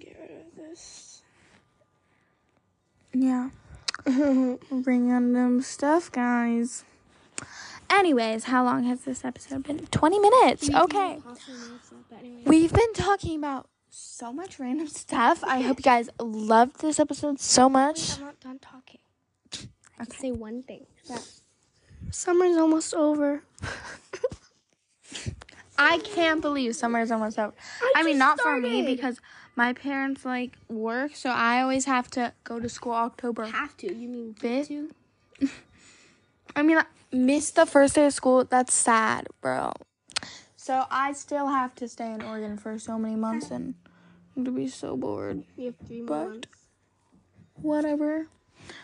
get 0.00 0.16
rid 0.20 0.30
of 0.40 0.56
this. 0.56 1.22
yeah, 3.12 3.50
random 4.70 5.62
stuff, 5.62 6.10
guys. 6.10 6.84
Anyways, 7.90 8.44
how 8.44 8.64
long 8.64 8.84
has 8.84 9.02
this 9.02 9.24
episode 9.24 9.62
been? 9.64 9.86
Twenty 9.86 10.18
minutes. 10.18 10.68
Okay. 10.72 11.18
We've 12.44 12.72
been 12.72 12.92
talking 12.94 13.36
about 13.38 13.68
so 13.90 14.32
much 14.32 14.58
random 14.58 14.86
stuff. 15.02 15.44
I 15.44 15.60
hope 15.60 15.78
you 15.78 15.84
guys 15.84 16.08
loved 16.18 16.80
this 16.80 16.98
episode 16.98 17.38
so 17.40 17.68
much. 17.68 18.18
I'm 18.18 18.24
not 18.26 18.40
done 18.40 18.58
talking. 18.58 19.00
I 19.98 20.04
can 20.06 20.18
say 20.18 20.32
one 20.32 20.62
thing. 20.62 20.86
That 21.08 21.26
summer's 22.10 22.56
almost 22.56 22.94
over. 22.94 23.42
I 25.78 25.98
can't 25.98 26.40
believe 26.40 26.74
summer's 26.76 27.10
almost 27.10 27.38
over. 27.38 27.52
I 27.82 27.92
I, 27.96 28.02
mean, 28.02 28.18
not 28.18 28.40
for 28.40 28.60
me 28.60 28.82
because 28.82 29.20
my 29.56 29.72
parents 29.72 30.24
like 30.24 30.52
work, 30.68 31.14
so 31.16 31.30
I 31.30 31.62
always 31.62 31.84
have 31.84 32.10
to 32.12 32.32
go 32.44 32.60
to 32.60 32.68
school 32.68 32.92
October 32.92 33.46
Have 33.46 33.76
to? 33.78 33.92
You 33.94 34.08
mean 34.08 34.34
fifth. 34.34 34.68
to? 34.68 34.90
I 36.56 36.62
mean, 36.62 36.78
missed 37.14 37.56
the 37.56 37.66
first 37.66 37.94
day 37.94 38.06
of 38.06 38.12
school. 38.12 38.44
That's 38.44 38.74
sad, 38.74 39.28
bro. 39.40 39.72
So 40.56 40.84
I 40.90 41.12
still 41.12 41.48
have 41.48 41.74
to 41.76 41.88
stay 41.88 42.10
in 42.12 42.22
Oregon 42.22 42.56
for 42.56 42.78
so 42.78 42.98
many 42.98 43.16
months, 43.16 43.50
and 43.50 43.74
I'm 44.36 44.44
gonna 44.44 44.56
be 44.56 44.68
so 44.68 44.96
bored. 44.96 45.44
You 45.56 45.66
have 45.66 45.76
three 45.86 46.02
But- 46.02 46.28
months. 46.28 46.48
Whatever. 47.60 48.28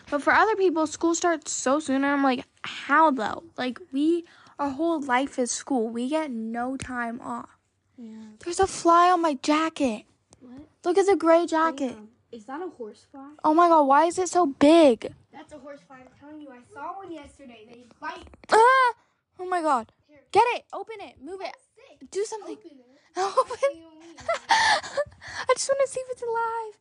But 0.09 0.21
for 0.21 0.31
other 0.31 0.55
people, 0.55 0.85
school 0.87 1.15
starts 1.15 1.51
so 1.51 1.79
soon, 1.79 1.97
and 1.97 2.05
I'm 2.05 2.23
like, 2.23 2.45
how 2.63 3.11
though? 3.11 3.43
Like 3.57 3.79
we 3.91 4.25
our 4.59 4.69
whole 4.69 5.01
life 5.01 5.39
is 5.39 5.49
school. 5.49 5.89
We 5.89 6.07
get 6.07 6.29
no 6.29 6.77
time 6.77 7.19
off. 7.21 7.49
Yeah. 7.97 8.37
There's 8.39 8.59
a 8.59 8.67
fly 8.67 9.09
on 9.09 9.21
my 9.21 9.35
jacket. 9.41 10.03
What? 10.39 10.67
Look 10.85 10.97
at 10.97 11.07
the 11.07 11.15
gray 11.15 11.45
jacket. 11.47 11.97
Is 12.31 12.45
that 12.45 12.61
a 12.61 12.69
horsefly? 12.69 13.21
Oh 13.43 13.53
my 13.53 13.67
god, 13.67 13.83
why 13.83 14.05
is 14.05 14.17
it 14.19 14.29
so 14.29 14.45
big? 14.45 15.13
That's 15.51 15.61
a 15.61 15.65
horsefly. 15.65 15.97
I'm 15.99 16.07
telling 16.17 16.41
you, 16.41 16.49
I 16.49 16.59
saw 16.73 16.95
one 16.95 17.11
yesterday. 17.11 17.67
They 17.69 17.83
bite. 17.99 18.25
Ah! 18.51 18.93
Oh 19.37 19.45
my 19.49 19.61
god. 19.61 19.91
Here. 20.07 20.19
Get 20.31 20.45
it. 20.55 20.63
Open 20.71 20.95
it. 21.01 21.15
Move 21.21 21.41
it. 21.41 21.53
Sick. 21.75 22.09
Do 22.09 22.23
something. 22.23 22.55
Open 22.57 22.71
it. 22.71 23.19
Open. 23.37 23.57
You 23.75 23.81
don't 23.83 23.99
need 23.99 24.15
it. 24.15 24.25
I 24.49 25.53
just 25.53 25.69
want 25.69 25.81
to 25.85 25.91
see 25.91 25.99
if 25.99 26.11
it's 26.11 26.21
alive. 26.21 26.79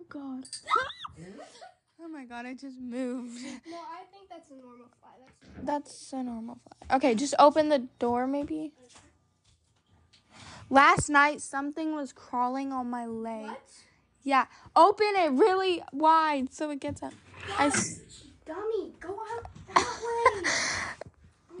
Oh 0.00 0.06
god. 0.08 0.48
Oh 2.00 2.06
my 2.06 2.24
god, 2.24 2.46
I 2.46 2.54
just 2.54 2.80
moved. 2.80 3.42
No, 3.68 3.76
I 3.76 4.04
think 4.12 4.30
that's 4.30 4.48
a 4.50 4.54
normal 4.54 4.86
fly. 5.00 5.10
That's 5.56 5.66
That's 5.66 6.12
a 6.12 6.22
normal 6.22 6.58
fly. 6.62 6.96
Okay, 6.96 7.14
just 7.16 7.34
open 7.40 7.68
the 7.70 7.88
door 7.98 8.28
maybe. 8.28 8.72
Last 10.70 11.10
night 11.10 11.40
something 11.40 11.96
was 11.96 12.12
crawling 12.12 12.72
on 12.72 12.88
my 12.88 13.04
leg. 13.04 13.46
what? 13.46 13.68
Yeah, 14.22 14.46
open 14.76 15.06
it 15.16 15.32
really 15.32 15.82
wide 15.92 16.52
so 16.52 16.70
it 16.70 16.80
gets 16.80 17.02
up. 17.02 17.12
I 17.58 17.66
s- 17.66 18.00
Dummy, 18.44 18.92
go 19.00 19.10
out 19.10 19.46
that 19.74 20.42
way. 20.42 20.50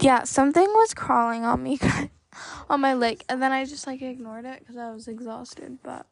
yeah, 0.00 0.24
something 0.24 0.66
was 0.66 0.94
crawling 0.94 1.44
on 1.44 1.62
me, 1.62 1.78
on 2.70 2.80
my 2.80 2.94
leg, 2.94 3.22
and 3.28 3.42
then 3.42 3.52
I 3.52 3.64
just 3.64 3.86
like 3.86 4.02
ignored 4.02 4.44
it 4.44 4.60
because 4.60 4.76
I 4.76 4.90
was 4.90 5.06
exhausted. 5.08 5.78
But 5.82 6.06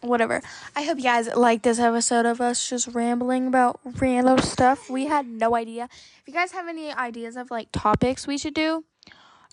whatever. 0.00 0.42
I 0.76 0.82
hope 0.82 0.98
you 0.98 1.04
guys 1.04 1.28
like 1.34 1.62
this 1.62 1.78
episode 1.78 2.26
of 2.26 2.40
us 2.40 2.68
just 2.68 2.88
rambling 2.88 3.46
about 3.46 3.80
random 3.84 4.38
stuff. 4.38 4.90
We 4.90 5.06
had 5.06 5.26
no 5.26 5.54
idea. 5.54 5.88
If 6.20 6.22
you 6.26 6.32
guys 6.34 6.52
have 6.52 6.68
any 6.68 6.92
ideas 6.92 7.36
of 7.36 7.50
like 7.50 7.68
topics 7.72 8.26
we 8.26 8.38
should 8.38 8.54
do 8.54 8.84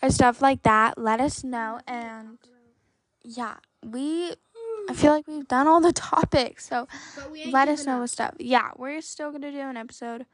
or 0.01 0.09
stuff 0.09 0.41
like 0.41 0.63
that, 0.63 0.97
let 0.97 1.19
us 1.19 1.43
know. 1.43 1.79
And 1.87 2.37
yeah, 3.23 3.55
we. 3.83 4.33
I 4.89 4.93
feel 4.93 5.11
like 5.11 5.27
we've 5.27 5.47
done 5.47 5.67
all 5.67 5.81
the 5.81 5.93
topics, 5.93 6.67
so 6.67 6.87
But 7.15 7.31
we 7.31 7.41
ain't 7.41 7.53
let 7.53 7.67
us 7.67 7.85
know 7.85 7.95
up. 7.95 8.01
what 8.01 8.09
stuff. 8.09 8.35
Yeah, 8.39 8.71
we're 8.77 9.01
still 9.01 9.31
gonna 9.31 9.51
do 9.51 9.59
an 9.59 9.77
episode 9.77 10.25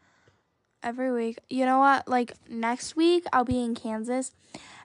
every 0.83 1.11
week. 1.11 1.39
You 1.49 1.65
know 1.65 1.79
what? 1.79 2.07
Like 2.07 2.33
next 2.49 2.95
week, 2.95 3.25
I'll 3.31 3.45
be 3.45 3.63
in 3.63 3.75
Kansas, 3.75 4.31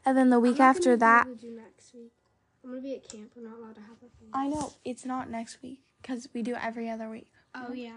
and 0.04 0.16
then 0.16 0.30
the 0.30 0.40
week 0.40 0.60
after 0.60 0.96
that, 0.96 1.26
able 1.26 1.36
to 1.36 1.40
do 1.42 1.56
next 1.56 1.94
week. 1.94 2.12
I'm 2.64 2.70
gonna 2.70 2.82
be 2.82 2.94
at 2.94 3.08
camp. 3.08 3.32
We're 3.36 3.48
not 3.48 3.58
allowed 3.58 3.74
to 3.76 3.80
have 3.82 3.96
a. 4.02 4.36
I 4.36 4.48
know 4.48 4.72
it's 4.84 5.04
not 5.04 5.30
next 5.30 5.62
week 5.62 5.80
because 6.02 6.28
we 6.34 6.42
do 6.42 6.54
every 6.54 6.88
other 6.90 7.08
week. 7.08 7.30
Oh 7.54 7.72
yeah. 7.72 7.92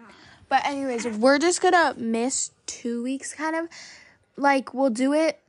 But 0.47 0.65
anyways, 0.65 1.05
we're 1.17 1.37
just 1.39 1.61
gonna 1.61 1.93
miss 1.97 2.51
two 2.65 3.03
weeks, 3.03 3.33
kind 3.33 3.55
of. 3.55 3.67
Like 4.37 4.73
we'll 4.73 4.89
do 4.89 5.13
it. 5.13 5.39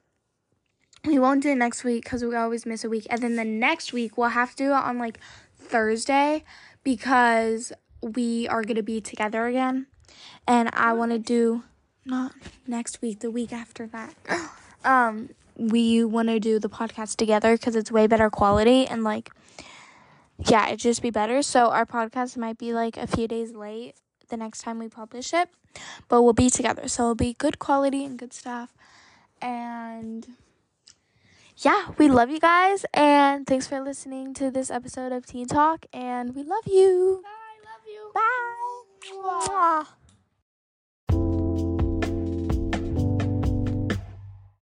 We 1.07 1.19
won't 1.19 1.43
do 1.43 1.51
it 1.51 1.57
next 1.57 1.83
week 1.85 2.05
because 2.05 2.23
we 2.23 2.35
always 2.35 2.67
miss 2.67 2.85
a 2.85 2.89
week, 2.91 3.07
and 3.09 3.23
then 3.23 3.37
the 3.37 3.45
next 3.45 3.93
week 3.93 4.19
we'll 4.19 4.29
have 4.31 4.51
to 4.51 4.57
do 4.57 4.71
it 4.71 4.73
on 4.75 4.99
like 4.99 5.19
Thursday 5.71 6.45
because 6.83 7.73
we 8.03 8.49
are 8.49 8.63
gonna 8.63 8.83
be 8.83 9.01
together 9.01 9.47
again, 9.47 9.87
and 10.47 10.71
I 10.73 10.93
want 10.93 11.13
to 11.13 11.19
do 11.19 11.63
not 12.05 12.33
next 12.67 13.01
week, 13.01 13.21
the 13.21 13.31
week 13.31 13.53
after 13.53 13.87
that. 13.89 14.15
Um, 14.83 15.29
we 15.59 16.03
want 16.05 16.29
to 16.29 16.41
do 16.41 16.59
the 16.59 16.71
podcast 16.71 17.17
together 17.17 17.55
because 17.55 17.77
it's 17.77 17.93
way 17.93 18.07
better 18.07 18.31
quality 18.31 18.87
and 18.87 19.05
like, 19.05 19.31
yeah, 20.39 20.69
it'd 20.69 20.81
just 20.81 21.03
be 21.03 21.11
better. 21.11 21.43
So 21.43 21.69
our 21.69 21.85
podcast 21.85 22.39
might 22.39 22.57
be 22.57 22.73
like 22.73 22.97
a 22.97 23.07
few 23.07 23.29
days 23.29 23.53
late 23.53 23.95
the 24.31 24.39
next 24.39 24.63
time 24.63 24.79
we 24.79 24.89
publish 24.89 25.35
it, 25.35 25.51
but 26.09 26.23
we'll 26.23 26.33
be 26.33 26.49
together. 26.49 26.89
So 26.89 27.03
it'll 27.03 27.15
be 27.15 27.35
good 27.35 27.59
quality 27.59 28.07
and 28.07 28.19
good 28.19 28.33
stuff. 28.33 28.73
And 29.43 30.27
yeah, 31.63 31.89
we 31.99 32.09
love 32.09 32.31
you 32.31 32.41
guys. 32.41 32.87
And 32.95 33.47
thanks 33.47 33.67
for 33.67 33.81
listening 33.81 34.35
to 34.35 34.51
this 34.51 34.71
episode 34.71 35.13
of 35.13 35.27
Teen 35.27 35.47
Talk. 35.47 35.87
And 35.93 36.35
we 36.35 36.43
love 36.43 36.67
you. 36.67 37.23
I 37.25 37.55
love 37.65 37.85
you. 37.87 38.11
Bye. 38.15 39.87
Mwah. 39.87 40.00